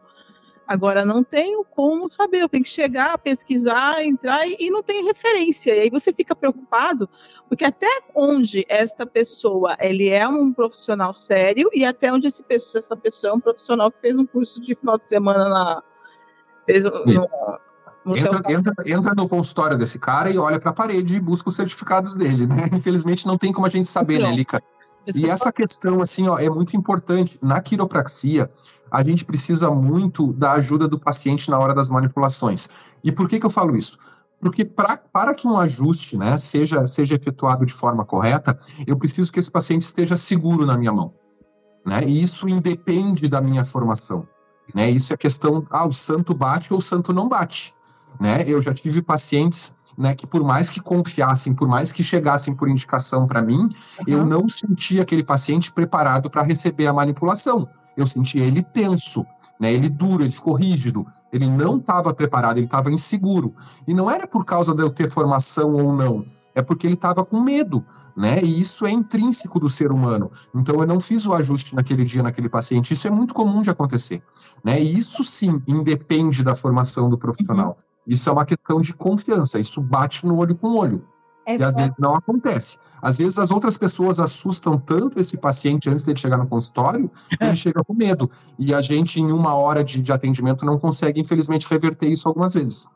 [0.72, 5.04] Agora, não tenho como saber, eu tenho que chegar, pesquisar, entrar e, e não tem
[5.04, 5.76] referência.
[5.76, 7.10] E aí você fica preocupado,
[7.50, 12.80] porque até onde esta pessoa ele é um profissional sério e até onde esse pessoa,
[12.80, 15.84] essa pessoa é um profissional que fez um curso de final de semana na.
[16.66, 17.28] Fez, no,
[18.06, 21.50] no entra, entra, entra, no consultório desse cara e olha para a parede e busca
[21.50, 22.70] os certificados dele, né?
[22.72, 24.64] Infelizmente não tem como a gente saber, né, Lica?
[25.16, 27.38] E essa questão, assim, ó, é muito importante.
[27.42, 28.50] Na quiropraxia,
[28.90, 32.70] a gente precisa muito da ajuda do paciente na hora das manipulações.
[33.04, 33.98] E por que, que eu falo isso?
[34.40, 39.32] Porque pra, para que um ajuste né, seja, seja efetuado de forma correta, eu preciso
[39.32, 41.14] que esse paciente esteja seguro na minha mão.
[41.86, 42.04] Né?
[42.06, 44.28] E isso independe da minha formação.
[44.74, 44.90] Né?
[44.90, 47.74] Isso é questão, ah, o santo bate ou o santo não bate.
[48.20, 48.44] Né?
[48.48, 52.70] Eu já tive pacientes né, que por mais que confiassem, por mais que chegassem por
[52.70, 54.06] indicação para mim, uhum.
[54.08, 57.68] eu não sentia aquele paciente preparado para receber a manipulação.
[57.96, 59.26] Eu sentia ele tenso,
[59.60, 63.54] né, ele duro, ele ficou rígido, ele não estava preparado, ele estava inseguro.
[63.88, 67.24] E não era por causa de eu ter formação ou não, é porque ele estava
[67.24, 67.86] com medo,
[68.16, 68.42] né?
[68.42, 70.30] E isso é intrínseco do ser humano.
[70.54, 72.94] Então eu não fiz o ajuste naquele dia naquele paciente.
[72.94, 74.22] Isso é muito comum de acontecer,
[74.64, 74.82] né?
[74.82, 77.78] E isso sim independe da formação do profissional.
[77.78, 77.91] Uhum.
[78.06, 81.08] Isso é uma questão de confiança, isso bate no olho com olho.
[81.46, 82.78] É e às vezes não acontece.
[83.02, 87.44] Às vezes as outras pessoas assustam tanto esse paciente antes dele chegar no consultório, que
[87.44, 88.30] ele chega com medo.
[88.60, 92.54] E a gente, em uma hora de, de atendimento, não consegue, infelizmente, reverter isso algumas
[92.54, 92.88] vezes.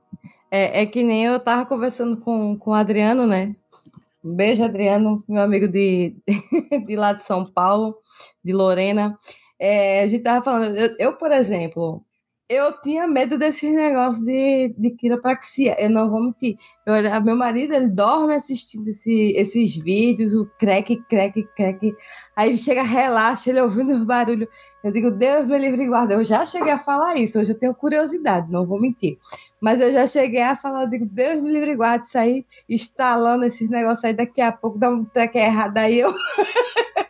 [0.52, 3.56] É, é que nem eu estava conversando com, com o Adriano, né?
[4.24, 6.16] Um beijo, Adriano, meu amigo de,
[6.86, 7.96] de lá de São Paulo,
[8.44, 9.18] de Lorena.
[9.60, 12.05] É, a gente estava falando, eu, eu, por exemplo,
[12.48, 16.56] eu tinha medo desses negócios de, de quiropraxia, eu não vou mentir.
[16.86, 16.94] Eu,
[17.24, 21.96] meu marido, ele dorme assistindo esse, esses vídeos, o crack, crack, crack.
[22.36, 24.48] Aí chega, relaxa, ele ouvindo os barulhos.
[24.84, 26.14] Eu digo, Deus me livre e guarda.
[26.14, 29.18] Eu já cheguei a falar isso, hoje eu tenho curiosidade, não vou mentir.
[29.62, 33.46] Mas eu já cheguei a falar, digo, Deus me livre e guarda, isso aí, instalando
[33.46, 36.14] esses negócios aí, daqui a pouco dá um treco errado, aí eu...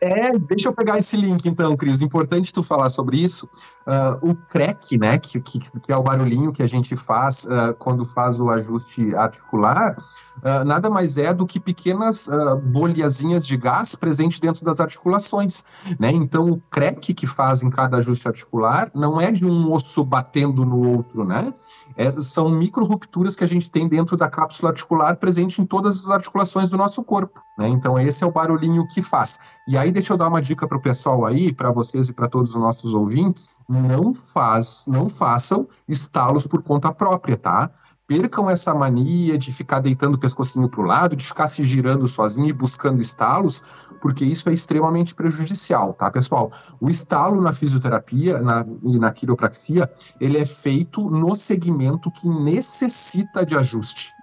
[0.02, 2.02] É, deixa eu pegar esse link então, Cris.
[2.02, 3.50] Importante tu falar sobre isso.
[3.88, 7.74] Uh, o crack, né, que, que, que, é o barulhinho que a gente faz uh,
[7.80, 9.98] quando faz o ajuste articular,
[10.38, 12.30] uh, nada mais é do que pequenas
[12.64, 15.64] bolhazinhas de gás presentes dentro das articulações,
[16.00, 16.12] né?
[16.12, 20.66] Então, o crack que faz em cada ajuste articular não é de um osso batendo
[20.66, 21.54] no outro, né?
[21.98, 26.06] É, são micro rupturas que a gente tem dentro da cápsula articular presente em todas
[26.06, 27.42] as articulações do nosso corpo.
[27.58, 27.68] Né?
[27.70, 29.40] Então, esse é o barulhinho que faz.
[29.68, 32.28] E aí, deixa eu dar uma dica para o pessoal aí, para vocês e para
[32.28, 37.72] todos os nossos ouvintes: não faz, não façam estalos por conta própria, tá?
[38.08, 42.08] Percam essa mania de ficar deitando o pescocinho para o lado, de ficar se girando
[42.08, 43.64] sozinho e buscando estalos,
[44.00, 46.52] porque isso é extremamente prejudicial, tá, pessoal?
[46.80, 49.90] O estalo na fisioterapia na, e na quiropraxia,
[50.20, 54.14] ele é feito no segmento que necessita de ajuste.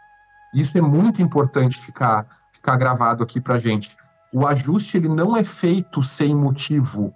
[0.54, 3.96] Isso é muito importante ficar, ficar gravado aqui para gente.
[4.32, 7.12] O ajuste ele não é feito sem motivo.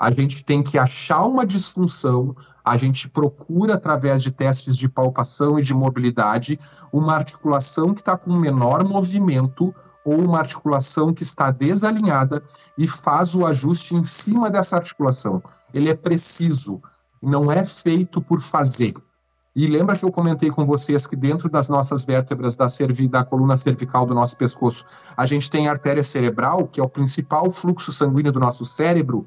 [0.00, 2.34] A gente tem que achar uma disfunção,
[2.64, 6.58] a gente procura, através de testes de palpação e de mobilidade,
[6.90, 12.42] uma articulação que está com menor movimento ou uma articulação que está desalinhada
[12.78, 15.42] e faz o ajuste em cima dessa articulação.
[15.74, 16.80] Ele é preciso,
[17.20, 18.94] não é feito por fazer.
[19.54, 23.22] E lembra que eu comentei com vocês que dentro das nossas vértebras da, cervi, da
[23.22, 27.50] coluna cervical do nosso pescoço, a gente tem a artéria cerebral, que é o principal
[27.50, 29.26] fluxo sanguíneo do nosso cérebro,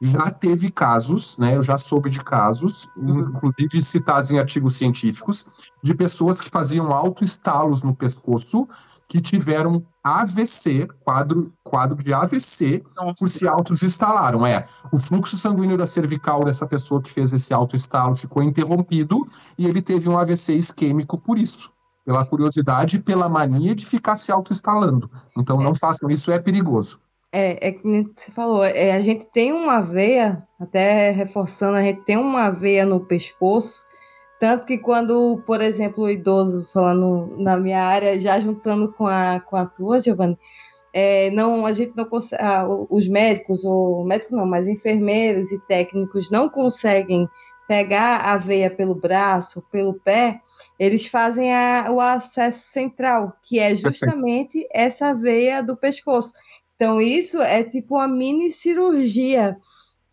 [0.00, 1.56] já teve casos, né?
[1.56, 3.20] Eu já soube de casos, uhum.
[3.20, 5.46] inclusive citados em artigos científicos,
[5.82, 8.68] de pessoas que faziam autoestalos no pescoço
[9.08, 13.14] que tiveram AVC, quadro, quadro de AVC, Nossa.
[13.18, 14.44] por se autoinstalaram.
[14.44, 19.24] É, o fluxo sanguíneo da cervical dessa pessoa que fez esse autoestalo ficou interrompido
[19.56, 21.70] e ele teve um AVC isquêmico por isso,
[22.04, 25.10] pela curiosidade e pela mania de ficar se autoinstalando.
[25.36, 26.98] Então não façam isso, é perigoso.
[27.38, 27.82] É, é que
[28.16, 32.86] você falou, é, a gente tem uma veia, até reforçando, a gente tem uma veia
[32.86, 33.84] no pescoço,
[34.40, 39.38] tanto que quando, por exemplo, o idoso, falando na minha área, já juntando com a,
[39.40, 40.38] com a tua, Giovanni,
[40.94, 45.58] é, não, a gente não consegue, ah, os médicos, ou médico não, mas enfermeiros e
[45.66, 47.28] técnicos não conseguem
[47.68, 50.40] pegar a veia pelo braço, pelo pé,
[50.78, 56.32] eles fazem a, o acesso central, que é justamente essa veia do pescoço.
[56.76, 59.56] Então, isso é tipo uma mini cirurgia.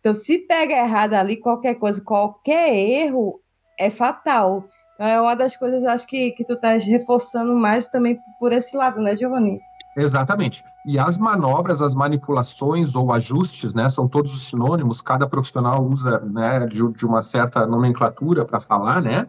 [0.00, 3.40] Então, se pega errado ali, qualquer coisa, qualquer erro
[3.78, 4.64] é fatal.
[4.94, 8.76] Então, é uma das coisas, acho que, que tu estás reforçando mais também por esse
[8.76, 9.60] lado, né, Giovanni?
[9.96, 10.64] Exatamente.
[10.86, 16.18] E as manobras, as manipulações ou ajustes, né, são todos os sinônimos, cada profissional usa
[16.20, 19.28] né, de, de uma certa nomenclatura para falar, né?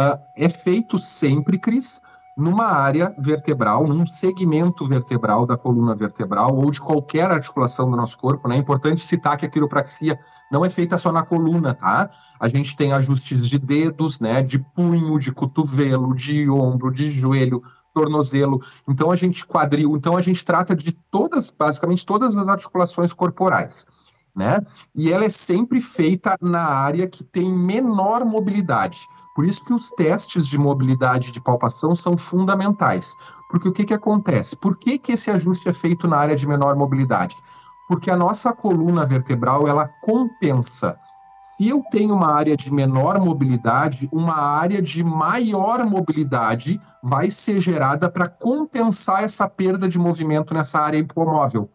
[0.00, 2.00] Uh, é feito sempre, Cris,
[2.36, 8.16] numa área vertebral, num segmento vertebral da coluna vertebral ou de qualquer articulação do nosso
[8.18, 8.56] corpo, né?
[8.56, 10.18] É importante citar que a quiropraxia
[10.50, 12.08] não é feita só na coluna, tá?
[12.40, 14.42] A gente tem ajustes de dedos, né?
[14.42, 17.62] De punho, de cotovelo, de ombro, de joelho,
[17.92, 18.60] tornozelo.
[18.88, 23.86] Então a gente quadril, então a gente trata de todas, basicamente todas as articulações corporais.
[24.34, 24.58] Né?
[24.94, 29.00] E ela é sempre feita na área que tem menor mobilidade.
[29.34, 33.14] Por isso que os testes de mobilidade de palpação são fundamentais.
[33.50, 34.56] Porque o que, que acontece?
[34.56, 37.36] Por que, que esse ajuste é feito na área de menor mobilidade?
[37.88, 40.96] Porque a nossa coluna vertebral ela compensa.
[41.42, 47.60] Se eu tenho uma área de menor mobilidade, uma área de maior mobilidade vai ser
[47.60, 51.68] gerada para compensar essa perda de movimento nessa área hipomóvel.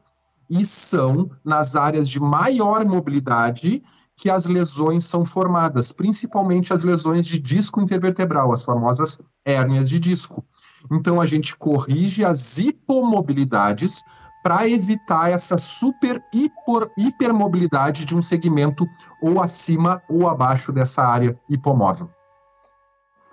[0.50, 3.84] E são nas áreas de maior mobilidade
[4.16, 10.00] que as lesões são formadas, principalmente as lesões de disco intervertebral, as famosas hérnias de
[10.00, 10.44] disco.
[10.92, 14.02] Então a gente corrige as hipomobilidades
[14.42, 18.88] para evitar essa super hiper, hipermobilidade de um segmento
[19.22, 22.10] ou acima ou abaixo dessa área hipomóvel.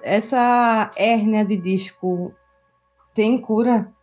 [0.02, 2.34] Essa hérnia de disco
[3.14, 3.93] tem cura?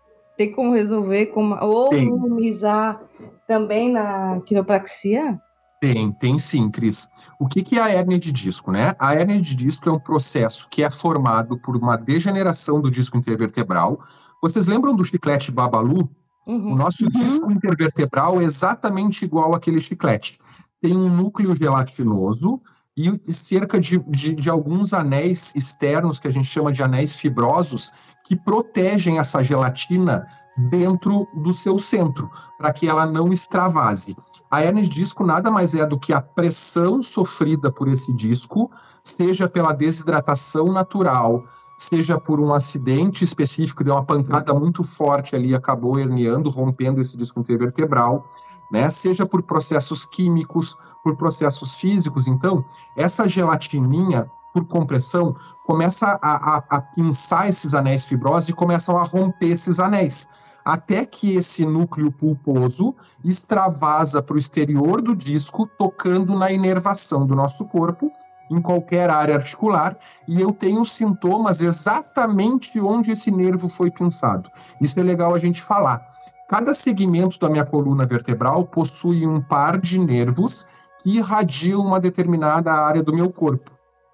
[0.42, 1.28] Tem como resolver?
[1.28, 3.00] Como, ou minimizar
[3.48, 5.40] também na quiropraxia?
[5.80, 7.08] Tem, tem sim, Cris.
[7.40, 8.96] O que, que é a hérnia de disco, né?
[8.98, 13.20] A hérnia de disco é um processo que é formado por uma degeneração do disco
[13.20, 14.00] intervertebral.
[14.42, 16.10] Vocês lembram do chiclete Babalu?
[16.48, 16.74] Uhum.
[16.74, 17.22] O nosso uhum.
[17.22, 20.40] disco intervertebral é exatamente igual àquele chiclete.
[20.82, 22.60] Tem um núcleo gelatinoso
[22.98, 27.94] e cerca de, de, de, alguns anéis externos, que a gente chama de anéis fibrosos,
[28.32, 30.26] que protegem essa gelatina
[30.56, 34.16] dentro do seu centro, para que ela não extravase.
[34.50, 38.72] A hernia de disco nada mais é do que a pressão sofrida por esse disco,
[39.04, 41.44] seja pela desidratação natural,
[41.78, 47.18] seja por um acidente específico, deu uma pancada muito forte ali, acabou herniando, rompendo esse
[47.18, 48.24] disco intervertebral,
[48.72, 48.90] né?
[48.90, 52.28] Seja por processos químicos, por processos físicos.
[52.30, 52.64] Então,
[52.96, 55.36] essa gelatininha, por compressão,
[55.66, 60.28] começa a, a, a pinçar esses anéis fibrosos e começam a romper esses anéis
[60.64, 67.36] até que esse núcleo pulposo extravasa para o exterior do disco, tocando na inervação do
[67.36, 68.12] nosso corpo,
[68.50, 69.98] em qualquer área articular,
[70.28, 74.50] e eu tenho sintomas exatamente onde esse nervo foi pinçado.
[74.80, 76.06] Isso é legal a gente falar.
[76.50, 80.68] Cada segmento da minha coluna vertebral possui um par de nervos
[81.02, 83.72] que irradiam uma determinada área do meu corpo.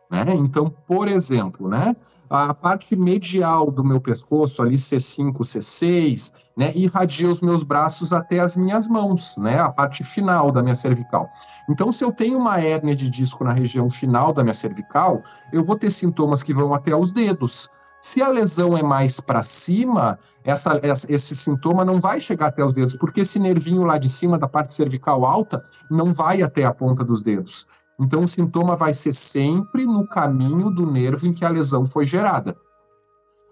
[0.10, 0.26] Né?
[0.36, 1.95] Então, por exemplo, né,
[2.30, 8.39] a parte medial do meu pescoço, ali C5, C6, né, irradia os meus braços até
[8.39, 11.30] as minhas mãos, né, a parte final da minha cervical.
[11.70, 15.64] Então, se eu tenho uma hérnia de disco na região final da minha cervical, eu
[15.64, 17.70] vou ter sintomas que vão até os dedos.
[18.01, 22.74] Se a lesão é mais para cima, essa, esse sintoma não vai chegar até os
[22.74, 26.74] dedos, porque esse nervinho lá de cima da parte cervical alta não vai até a
[26.74, 27.68] ponta dos dedos.
[27.99, 32.05] Então, o sintoma vai ser sempre no caminho do nervo em que a lesão foi
[32.05, 32.55] gerada.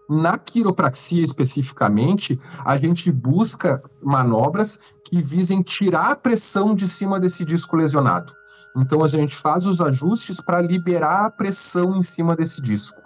[0.08, 7.44] Na quiropraxia especificamente, a gente busca manobras que visem tirar a pressão de cima desse
[7.44, 8.32] disco lesionado.
[8.78, 13.02] Então, a gente faz os ajustes para liberar a pressão em cima desse disco.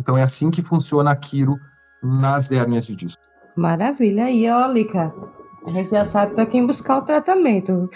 [0.00, 1.58] Então, é assim que funciona a quiro
[2.02, 3.20] nas hérnias de disco.
[3.56, 4.24] Maravilha.
[4.24, 5.12] aí, ó, Lica.
[5.68, 7.90] A gente já sabe para quem buscar o tratamento.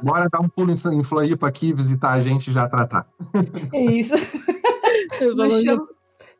[0.00, 3.06] Bora dar um pulo em Floripa aqui, visitar a gente e já tratar.
[3.74, 4.14] É isso.
[5.36, 5.88] Não chama,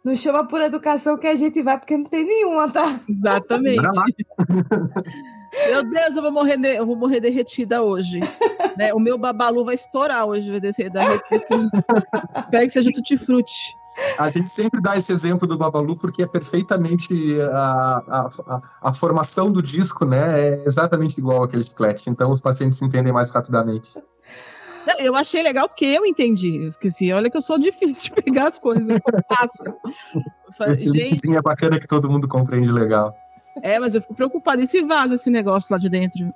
[0.04, 2.98] não chama por educação que a gente vai, porque não tem nenhuma, tá?
[3.08, 3.80] Exatamente.
[5.68, 8.18] Meu Deus, eu vou morrer, eu vou morrer derretida hoje.
[8.76, 8.92] né?
[8.94, 11.02] O meu babalu vai estourar hoje, vai descer da
[12.38, 13.76] Espero que seja tutti-frutti.
[14.18, 17.14] A gente sempre dá esse exemplo do Babalu porque é perfeitamente
[17.52, 20.40] a, a, a, formação do disco, né?
[20.40, 22.08] É exatamente igual aquele chiclete.
[22.08, 23.98] Então os pacientes se entendem mais rapidamente.
[24.86, 26.68] Não, eu achei legal porque eu entendi.
[26.68, 27.12] Esqueci.
[27.12, 28.86] Olha que eu sou difícil de pegar as coisas.
[28.88, 30.70] Eu faço.
[30.70, 31.36] Esse gente...
[31.36, 33.14] é bacana que todo mundo compreende legal.
[33.62, 34.62] É, mas eu fico preocupada.
[34.62, 36.32] E se vaza esse negócio lá de dentro?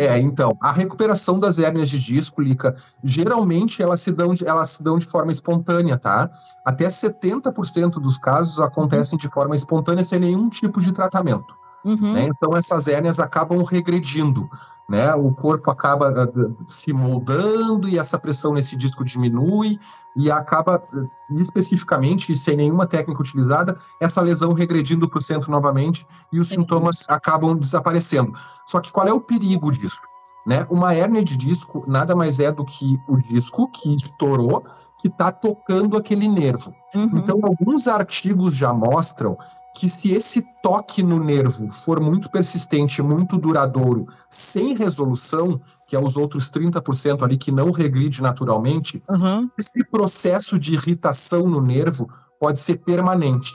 [0.00, 2.74] É, então, a recuperação das hérnias de disco, Lica,
[3.04, 6.30] geralmente elas se dão de, elas se dão de forma espontânea, tá?
[6.64, 11.54] Até 70% dos casos acontecem de forma espontânea sem nenhum tipo de tratamento.
[11.84, 12.14] Uhum.
[12.14, 12.24] Né?
[12.24, 14.48] Então, essas hérnias acabam regredindo.
[14.90, 15.14] Né?
[15.14, 19.78] O corpo acaba uh, se moldando e essa pressão nesse disco diminui
[20.16, 20.82] e acaba,
[21.30, 27.04] especificamente, sem nenhuma técnica utilizada, essa lesão regredindo para o centro novamente e os sintomas
[27.08, 28.36] acabam desaparecendo.
[28.66, 30.00] Só que qual é o perigo disso?
[30.44, 30.66] Né?
[30.68, 34.64] Uma hérnia de disco nada mais é do que o disco que estourou,
[35.00, 36.74] que está tocando aquele nervo.
[36.92, 37.18] Uhum.
[37.18, 39.38] Então, alguns artigos já mostram
[39.74, 46.00] que se esse toque no nervo for muito persistente, muito duradouro, sem resolução, que é
[46.00, 49.48] os outros 30% ali que não regride naturalmente, uhum.
[49.58, 52.08] esse processo de irritação no nervo
[52.38, 53.52] pode ser permanente.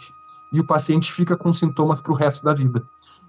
[0.54, 2.82] E o paciente fica com sintomas para o resto da vida.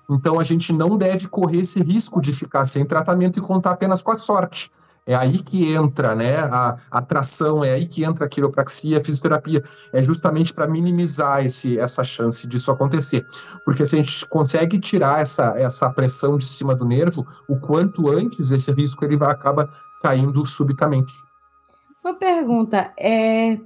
[0.08, 4.02] Então a gente não deve correr esse risco de ficar sem tratamento e contar apenas
[4.02, 4.70] com a sorte.
[5.06, 9.00] É aí que entra né, a, a tração, é aí que entra a quiropraxia, a
[9.00, 9.62] fisioterapia.
[9.92, 13.24] É justamente para minimizar esse, essa chance disso acontecer.
[13.64, 18.10] Porque se a gente consegue tirar essa, essa pressão de cima do nervo, o quanto
[18.10, 19.68] antes esse risco ele vai, acaba
[20.02, 21.12] caindo subitamente.
[22.04, 23.60] Uma pergunta, é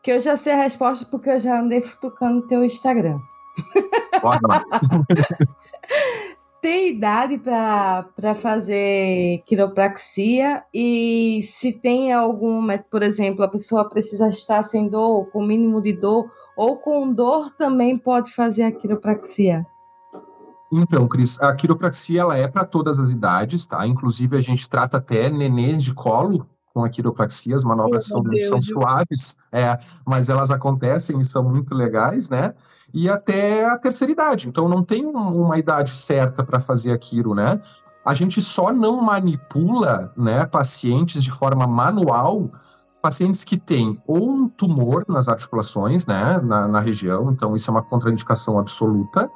[0.00, 3.18] que eu já sei a resposta porque eu já andei futucando teu Instagram.
[6.64, 14.62] tem idade para fazer quiropraxia e se tem algum, por exemplo, a pessoa precisa estar
[14.62, 16.24] sem dor, com mínimo de dor,
[16.56, 19.66] ou com dor também pode fazer a quiropraxia?
[20.72, 23.86] Então, Cris, a quiropraxia ela é para todas as idades, tá?
[23.86, 28.62] Inclusive a gente trata até nenês de colo com a quiropraxia, as manobras são, são
[28.62, 32.54] suaves, é, mas elas acontecem e são muito legais, né?
[32.94, 34.48] E até a terceira idade.
[34.48, 37.60] Então não tem uma idade certa para fazer aquilo, né?
[38.06, 42.50] A gente só não manipula, né, pacientes de forma manual,
[43.02, 47.72] pacientes que têm ou um tumor nas articulações, né, na, na região, então isso é
[47.72, 49.30] uma contraindicação absoluta,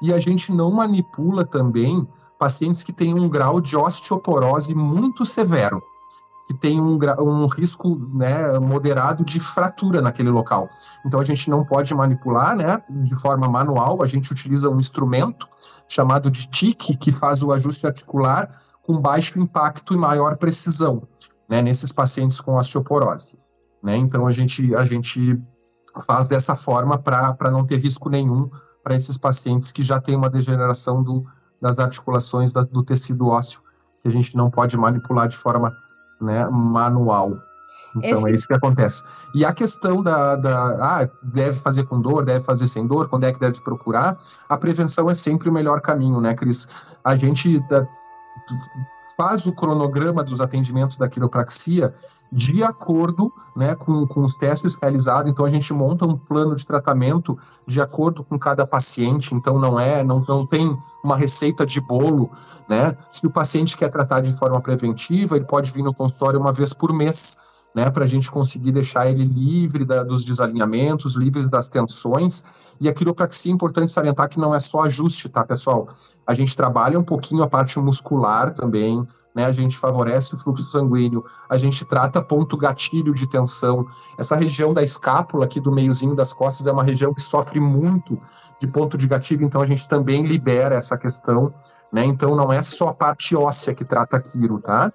[0.00, 2.06] e a gente não manipula também
[2.38, 5.82] pacientes que têm um grau de osteoporose muito severo
[6.52, 10.68] que tem um, um risco né, moderado de fratura naquele local.
[11.04, 15.48] Então a gente não pode manipular né, de forma manual, a gente utiliza um instrumento
[15.88, 18.48] chamado de TIC, que faz o ajuste articular
[18.82, 21.02] com baixo impacto e maior precisão
[21.48, 23.38] né, nesses pacientes com osteoporose.
[23.82, 23.96] Né?
[23.96, 25.40] Então a gente, a gente
[26.06, 28.50] faz dessa forma para não ter risco nenhum
[28.82, 31.24] para esses pacientes que já têm uma degeneração do,
[31.60, 33.62] das articulações da, do tecido ósseo,
[34.02, 35.72] que a gente não pode manipular de forma
[36.22, 37.36] né, manual.
[37.96, 38.28] Então Esse...
[38.28, 39.04] é isso que acontece.
[39.34, 43.24] E a questão da, da ah, deve fazer com dor, deve fazer sem dor, quando
[43.24, 44.16] é que deve procurar,
[44.48, 46.68] a prevenção é sempre o melhor caminho, né, Cris?
[47.04, 47.86] A gente da,
[49.22, 51.94] faz o cronograma dos atendimentos da quiropraxia
[52.32, 55.30] de acordo né, com, com os testes realizados.
[55.30, 59.32] Então, a gente monta um plano de tratamento de acordo com cada paciente.
[59.32, 62.30] Então, não é, não, não tem uma receita de bolo.
[62.68, 62.96] Né?
[63.12, 66.72] Se o paciente quer tratar de forma preventiva, ele pode vir no consultório uma vez
[66.72, 67.38] por mês.
[67.74, 72.44] Né, para a gente conseguir deixar ele livre da, dos desalinhamentos, livre das tensões.
[72.78, 75.88] E a quiropraxia é importante salientar que não é só ajuste, tá, pessoal?
[76.26, 79.44] A gente trabalha um pouquinho a parte muscular também, né?
[79.44, 83.86] A gente favorece o fluxo sanguíneo, a gente trata ponto gatilho de tensão.
[84.18, 88.18] Essa região da escápula aqui do meiozinho das costas é uma região que sofre muito
[88.60, 91.52] de ponto de gatilho, então a gente também libera essa questão,
[91.92, 92.04] né?
[92.04, 94.92] Então não é só a parte óssea que trata aquilo, tá?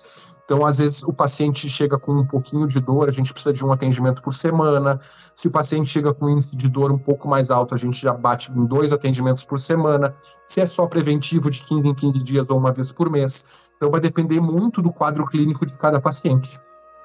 [0.48, 3.66] Então, às vezes, o paciente chega com um pouquinho de dor, a gente precisa de
[3.66, 4.98] um atendimento por semana.
[5.36, 8.02] Se o paciente chega com um índice de dor um pouco mais alto, a gente
[8.02, 10.14] já bate em dois atendimentos por semana.
[10.48, 13.46] Se é só preventivo, de 15 em 15 dias ou uma vez por mês.
[13.76, 16.58] Então vai depender muito do quadro clínico de cada paciente.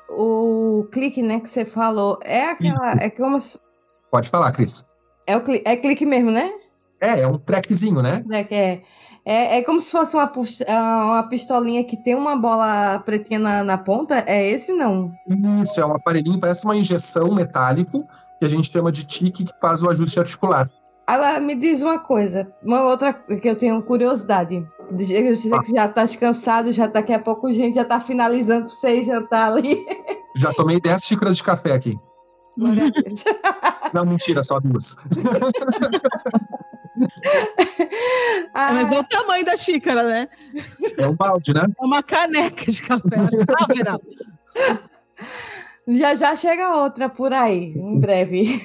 [0.09, 2.93] O clique, né, que você falou, é aquela.
[3.01, 3.40] É como.
[4.09, 4.86] Pode falar, Cris.
[5.26, 6.49] É, o clique, é clique mesmo, né?
[7.01, 8.22] É, é um trackzinho, né?
[8.22, 8.82] Track, é.
[9.25, 10.31] É, é como se fosse uma,
[10.68, 14.25] ah, uma pistolinha que tem uma bola pretinha na, na ponta.
[14.27, 15.12] É esse, não?
[15.62, 18.07] Isso, é um aparelhinho, parece uma injeção metálico,
[18.39, 20.68] que a gente chama de TIC, que faz o ajuste articular.
[21.07, 24.66] Agora, me diz uma coisa, uma outra que eu tenho curiosidade.
[24.91, 28.01] Eu sei que já tá cansado, já tá, daqui a pouco a gente já tá
[28.01, 29.85] finalizando para você jantar ali.
[30.37, 31.99] Já tomei 10 xícaras de café aqui.
[33.93, 34.97] Não, mentira, só duas.
[38.55, 40.28] ah, mas olha o tamanho da xícara, né?
[40.99, 41.62] É um balde, né?
[41.80, 43.16] É uma caneca de café.
[43.47, 43.99] Tá,
[45.88, 48.61] já já chega outra por aí, em breve.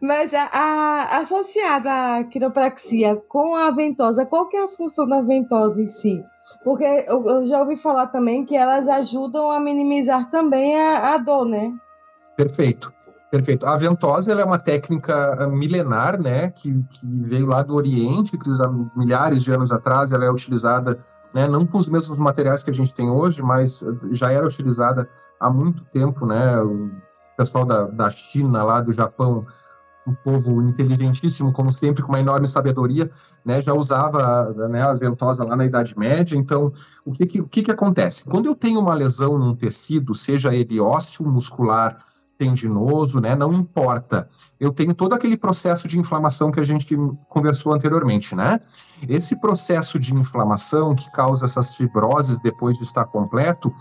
[0.00, 5.20] Mas a, a, associada à quiropraxia com a ventosa, qual que é a função da
[5.20, 6.22] ventosa em si?
[6.64, 11.18] Porque eu, eu já ouvi falar também que elas ajudam a minimizar também a, a
[11.18, 11.72] dor, né?
[12.36, 12.92] Perfeito.
[13.30, 13.66] Perfeito.
[13.66, 18.38] A ventosa é uma técnica milenar, né, que, que veio lá do Oriente,
[18.96, 20.98] milhares de anos atrás ela é utilizada,
[21.34, 25.06] né, não com os mesmos materiais que a gente tem hoje, mas já era utilizada
[25.38, 26.90] há muito tempo, né, o
[27.36, 29.44] pessoal da, da China, lá do Japão,
[30.06, 33.10] um povo inteligentíssimo, como sempre, com uma enorme sabedoria,
[33.44, 36.34] né, já usava né, as ventosas lá na Idade Média.
[36.34, 36.72] Então,
[37.04, 38.24] o que que, o que que acontece?
[38.24, 41.98] Quando eu tenho uma lesão num tecido, seja ele ósseo, muscular,
[42.38, 43.34] tendinoso, né?
[43.34, 44.28] Não importa.
[44.58, 46.96] Eu tenho todo aquele processo de inflamação que a gente
[47.28, 48.60] conversou anteriormente, né?
[49.08, 53.72] Esse processo de inflamação que causa essas fibroses depois de estar completo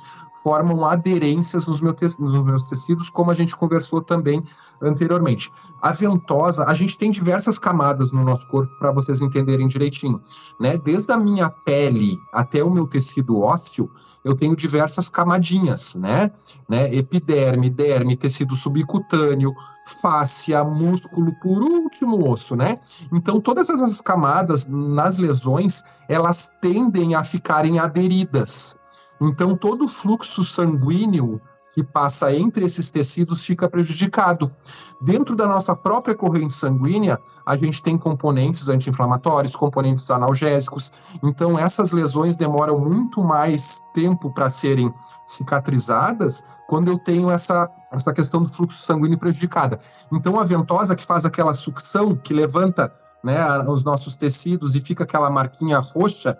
[0.44, 4.42] formam aderências nos, nos meus tecidos, como a gente conversou também
[4.82, 5.52] anteriormente.
[5.82, 10.22] A ventosa, a gente tem diversas camadas no nosso corpo para vocês entenderem direitinho,
[10.60, 10.78] né?
[10.78, 13.90] Desde a minha pele até o meu tecido ósseo,
[14.28, 16.32] eu tenho diversas camadinhas, né?
[16.68, 16.94] né?
[16.94, 19.56] Epiderme, derme, tecido subcutâneo,
[20.02, 22.78] fáscia, músculo, por último osso, né?
[23.12, 28.78] Então todas essas camadas nas lesões, elas tendem a ficarem aderidas.
[29.20, 31.42] Então todo o fluxo sanguíneo
[31.78, 34.52] que passa entre esses tecidos fica prejudicado.
[35.00, 40.92] Dentro da nossa própria corrente sanguínea, a gente tem componentes anti-inflamatórios, componentes analgésicos.
[41.22, 44.92] Então, essas lesões demoram muito mais tempo para serem
[45.28, 49.80] cicatrizadas quando eu tenho essa, essa questão do fluxo sanguíneo prejudicada.
[50.12, 52.92] Então, a ventosa que faz aquela sucção, que levanta
[53.24, 56.36] né, os nossos tecidos e fica aquela marquinha roxa,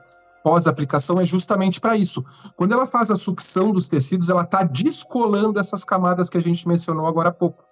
[0.48, 2.24] pós-aplicação é justamente para isso.
[2.56, 6.66] Quando ela faz a sucção dos tecidos, ela está descolando essas camadas que a gente
[6.66, 7.66] mencionou agora há pouco.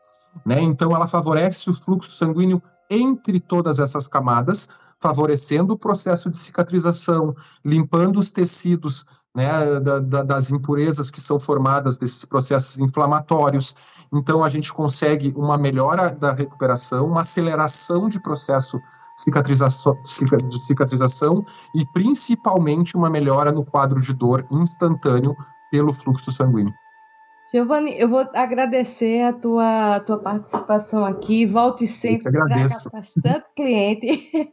[0.45, 0.61] Né?
[0.61, 4.67] Então, ela favorece o fluxo sanguíneo entre todas essas camadas,
[4.99, 11.39] favorecendo o processo de cicatrização, limpando os tecidos né, da, da, das impurezas que são
[11.39, 13.73] formadas desses processos inflamatórios.
[14.11, 18.77] Então, a gente consegue uma melhora da recuperação, uma aceleração de processo
[19.15, 19.97] cicatrização,
[20.49, 21.43] de cicatrização
[21.73, 25.35] e principalmente uma melhora no quadro de dor instantâneo
[25.71, 26.73] pelo fluxo sanguíneo.
[27.51, 31.45] Giovanni, eu vou agradecer a tua, a tua participação aqui.
[31.45, 34.29] Volte sempre para bastante cliente.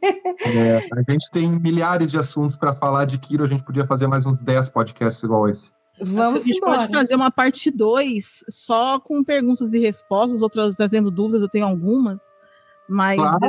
[0.45, 3.43] É, a gente tem milhares de assuntos para falar de Kiro.
[3.43, 5.71] A gente podia fazer mais uns 10 podcasts igual esse.
[6.01, 6.79] Vamos a gente embora.
[6.79, 11.65] pode fazer uma parte 2 só com perguntas e respostas, outras trazendo dúvidas, eu tenho
[11.65, 12.19] algumas.
[12.87, 13.39] Mas, claro,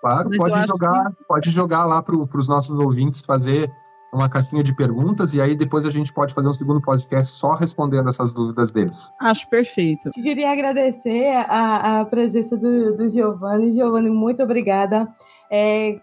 [0.00, 1.24] claro mas pode, jogar, que...
[1.24, 3.70] pode jogar lá para os nossos ouvintes fazer
[4.12, 7.54] uma caixinha de perguntas e aí depois a gente pode fazer um segundo podcast só
[7.54, 9.12] respondendo essas dúvidas deles.
[9.20, 10.10] Acho perfeito.
[10.10, 13.72] Queria agradecer a, a presença do, do Giovanni.
[13.72, 15.08] Giovanni, muito obrigada.
[15.50, 15.96] É,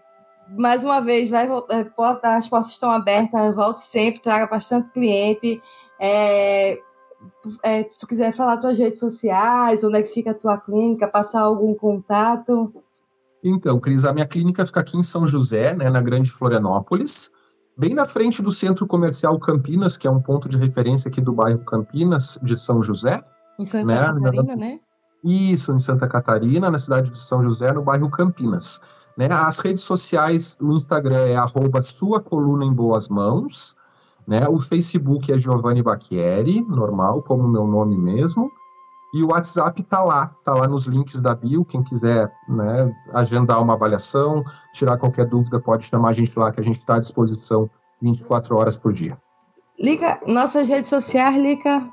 [0.56, 5.60] mais uma vez, vai voltar, é, as portas estão abertas, volte sempre, traga bastante cliente.
[6.00, 6.78] É,
[7.62, 11.08] é, se tu quiser falar tuas redes sociais, onde é que fica a tua clínica,
[11.08, 12.72] passar algum contato.
[13.42, 17.30] Então, Cris, a minha clínica fica aqui em São José, né, na Grande Florianópolis
[17.78, 21.32] bem na frente do Centro Comercial Campinas, que é um ponto de referência aqui do
[21.32, 23.22] bairro Campinas, de São José.
[23.56, 24.00] Em Santa né?
[24.00, 24.80] Catarina, né?
[25.24, 28.80] Isso, em Santa Catarina, na cidade de São José, no bairro Campinas.
[29.16, 29.28] Né?
[29.30, 33.76] As redes sociais, o Instagram é arroba sua coluna em boas mãos,
[34.28, 34.46] né?
[34.46, 38.52] o Facebook é Giovanni Bacchieri, normal, como meu nome mesmo,
[39.14, 41.64] e o WhatsApp está lá, está lá nos links da bio.
[41.64, 46.60] Quem quiser né, agendar uma avaliação, tirar qualquer dúvida, pode chamar a gente lá, que
[46.60, 47.70] a gente está à disposição
[48.02, 49.18] 24 horas por dia.
[49.78, 51.88] Liga nossas redes sociais, Lica.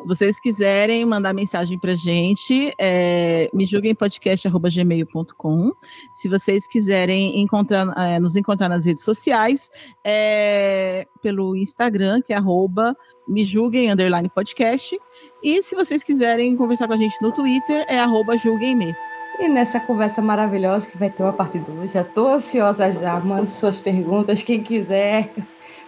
[0.00, 5.72] Se vocês quiserem mandar mensagem para gente, é, me julguem podcast@gmail.com.
[6.12, 9.70] Se vocês quiserem encontrar, é, nos encontrar nas redes sociais,
[10.02, 12.96] é, pelo Instagram, que é arroba
[13.28, 14.98] me julguem underline podcast.
[15.40, 18.92] E se vocês quiserem conversar com a gente no Twitter, é arroba julguemme.
[19.38, 23.52] E nessa conversa maravilhosa que vai ter uma parte 2, já estou ansiosa já, mande
[23.52, 25.32] suas perguntas, quem quiser.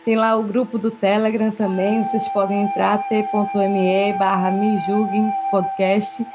[0.05, 6.27] Tem lá o grupo do Telegram também, vocês podem entrar, t.me barra me julguem podcast.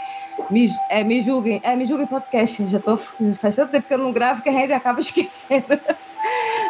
[0.49, 2.65] Me, é, me julguem, é, me julguem podcast.
[2.67, 2.95] Já tô,
[3.35, 5.79] faz tanto tempo que eu não gravo que a gente acaba esquecendo.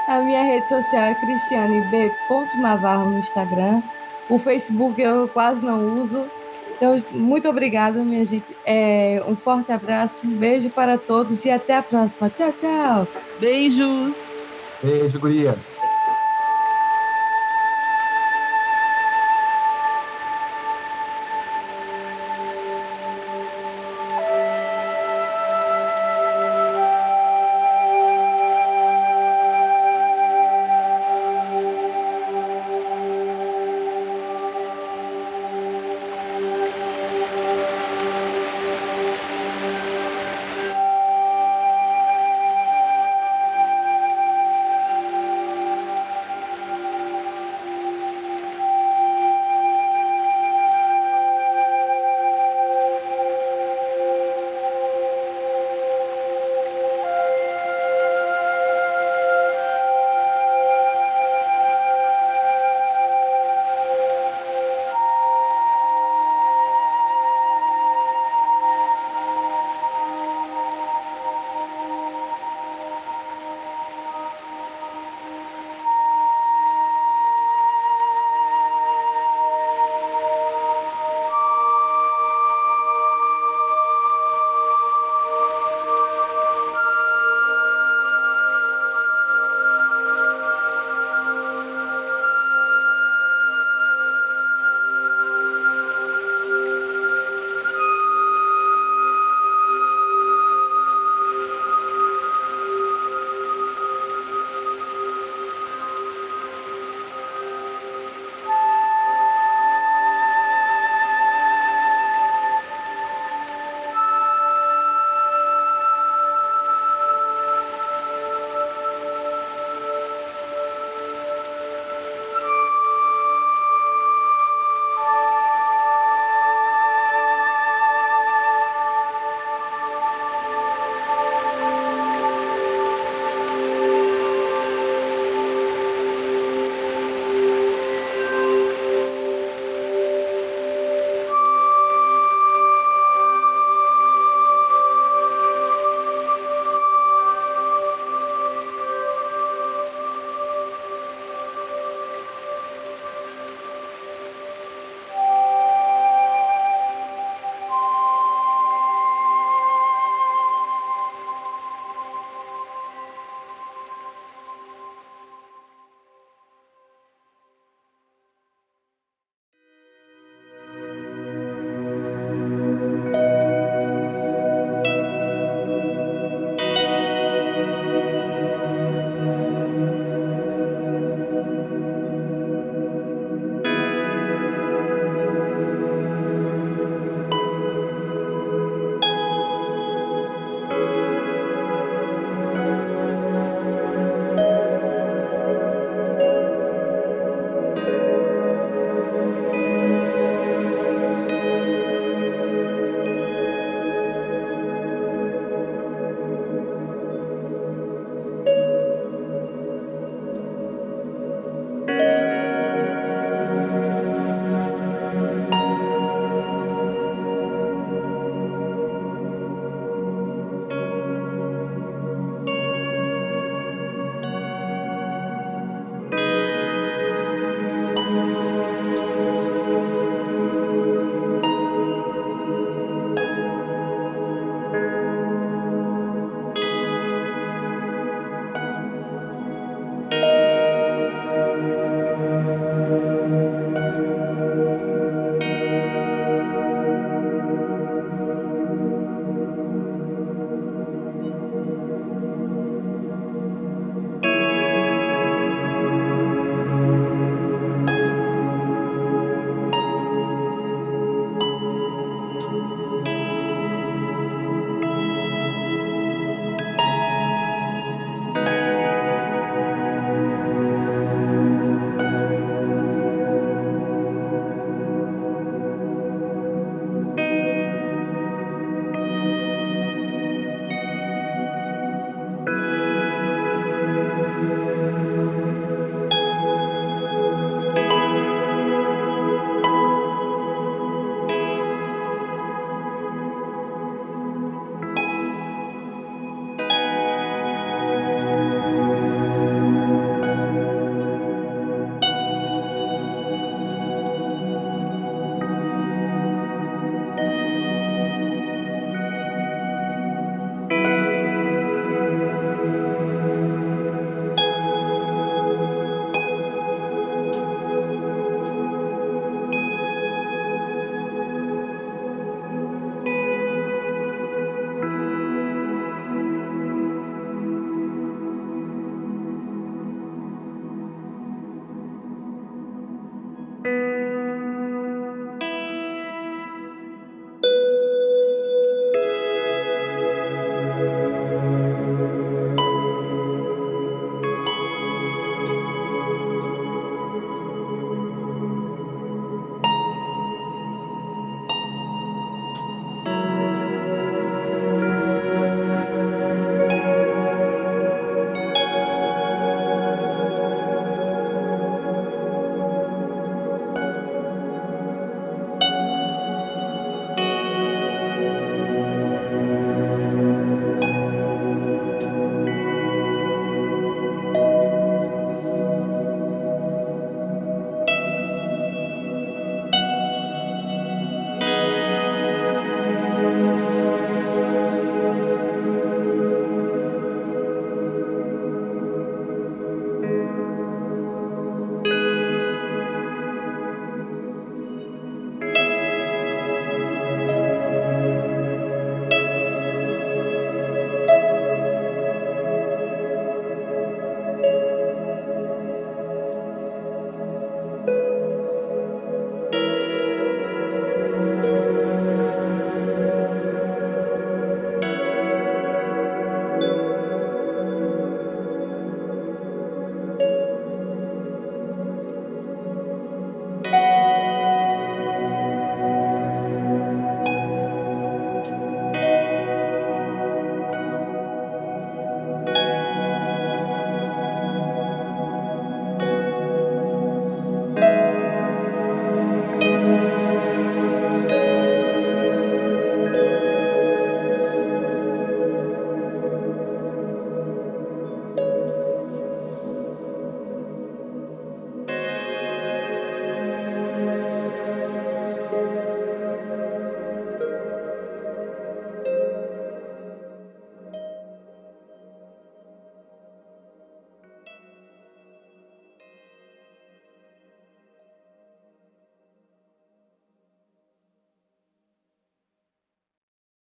[0.08, 2.12] a minha rede social é Cristiane B.
[2.62, 3.84] Navarro no Instagram.
[4.30, 6.26] O Facebook eu quase não uso.
[6.76, 8.46] Então, muito obrigada, minha gente.
[8.66, 12.30] É, um forte abraço, um beijo para todos e até a próxima.
[12.30, 13.08] Tchau, tchau.
[13.40, 14.16] Beijos.
[14.82, 15.80] Beijo, gurias.